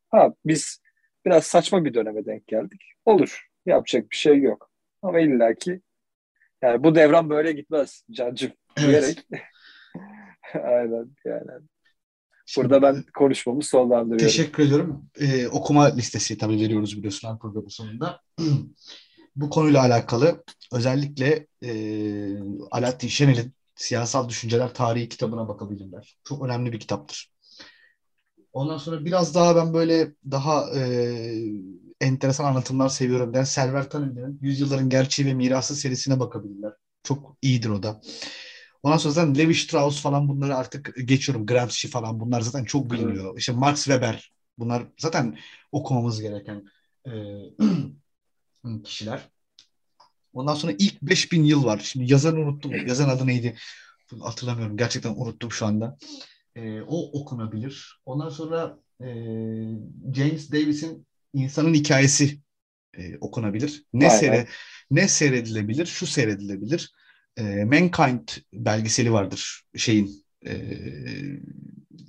[0.09, 0.81] Ha biz
[1.25, 2.81] biraz saçma bir döneme denk geldik.
[3.05, 3.47] Olur.
[3.65, 4.71] Yapacak bir şey yok.
[5.01, 5.81] Ama illaki
[6.61, 8.87] yani bu devran böyle gitmez cancım Evet.
[8.89, 9.27] diyerek.
[10.63, 11.51] Aynen yani.
[12.57, 14.27] Burada ben konuşmamı sonlandırıyorum.
[14.27, 15.05] Teşekkür ediyorum.
[15.19, 18.21] Ee, okuma listesi tabii veriyoruz biliyorsun her programın sonunda.
[19.35, 20.43] Bu konuyla alakalı
[20.73, 21.71] özellikle e,
[22.71, 26.17] Alaaddin Şenel'in Siyasal Düşünceler Tarihi kitabına bakabilirler.
[26.23, 27.31] Çok önemli bir kitaptır.
[28.53, 30.83] Ondan sonra biraz daha ben böyle daha e,
[32.01, 33.33] enteresan anlatımlar seviyorum.
[33.33, 36.73] Ben Server Tanrı'nın Yüzyılların Gerçeği ve Mirası serisine bakabilirler.
[37.03, 38.01] Çok iyidir o da.
[38.83, 41.45] Ondan sonra zaten Levi Strauss falan bunları artık geçiyorum.
[41.45, 43.37] Gramsci falan bunlar zaten çok biliniyor.
[43.37, 45.37] İşte Max Weber bunlar zaten
[45.71, 46.65] okumamız gereken
[47.05, 47.11] e,
[48.83, 49.29] kişiler.
[50.33, 51.81] Ondan sonra ilk 5000 yıl var.
[51.83, 52.87] Şimdi yazarını unuttum.
[52.87, 53.55] Yazan adı neydi?
[54.19, 54.77] Hatırlamıyorum.
[54.77, 55.97] Gerçekten unuttum şu anda.
[56.55, 58.01] E, o okunabilir.
[58.05, 59.07] Ondan sonra e,
[60.13, 62.39] James Davis'in İnsanın Hikayesi
[62.97, 63.83] e, okunabilir.
[63.93, 64.19] Ne Aynen.
[64.19, 64.47] seyre,
[64.91, 65.85] ne seyredilebilir?
[65.85, 66.91] Şu seyredilebilir.
[67.37, 70.11] E, Mankind belgeseli vardır şeyin
[70.47, 70.51] e,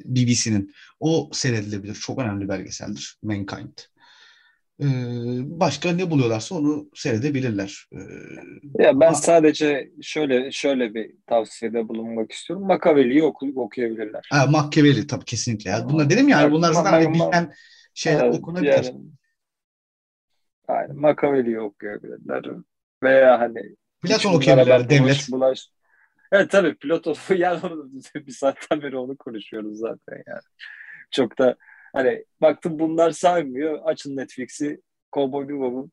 [0.04, 0.72] BBC'nin.
[1.00, 1.94] O seyredilebilir.
[1.94, 3.18] Çok önemli belgeseldir.
[3.22, 3.78] Mankind.
[4.80, 4.86] E,
[5.60, 7.88] başka ne buluyorlarsa onu seyredebilirler.
[7.92, 7.98] E,
[8.78, 12.66] Ya ben ama- sadece şöyle şöyle bir tavsiyede bulunmak istiyorum.
[12.66, 14.26] Machiavelli'yi oku, okuyabilirler.
[14.30, 15.70] Ha, Machiavelli tabii kesinlikle.
[15.70, 15.88] Ya.
[15.88, 17.52] Bunlar dedim ya bunlar zaten hani bilinen
[17.94, 18.72] şeyler Evet, okunabilir.
[18.72, 18.94] yani,
[20.68, 22.44] aynen, Machiavelli'yi okuyabilirler.
[23.02, 23.60] Veya hani
[24.02, 25.00] Platon ben Devlet.
[25.02, 25.68] bulaş, bulaş.
[26.32, 27.60] Evet tabii Platon yani
[28.14, 30.40] bir saatten beri onu konuşuyoruz zaten yani.
[31.10, 31.56] Çok da
[31.92, 33.80] hani baktım bunlar saymıyor.
[33.84, 34.80] Açın Netflix'i
[35.12, 35.92] Cowboy Bebop'un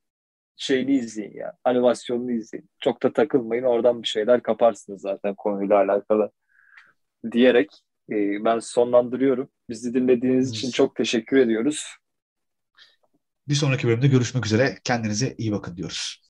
[0.58, 1.54] şeyini izleyin ya.
[1.64, 2.70] Animasyonunu izleyin.
[2.80, 3.64] Çok da takılmayın.
[3.64, 6.32] Oradan bir şeyler kaparsınız zaten konuyla alakalı.
[7.32, 7.70] Diyerek
[8.12, 9.50] e, ben sonlandırıyorum.
[9.70, 11.96] Bizi dinlediğiniz için çok teşekkür ediyoruz.
[13.48, 14.78] Bir sonraki bölümde görüşmek üzere.
[14.84, 16.18] Kendinize iyi bakın diyoruz.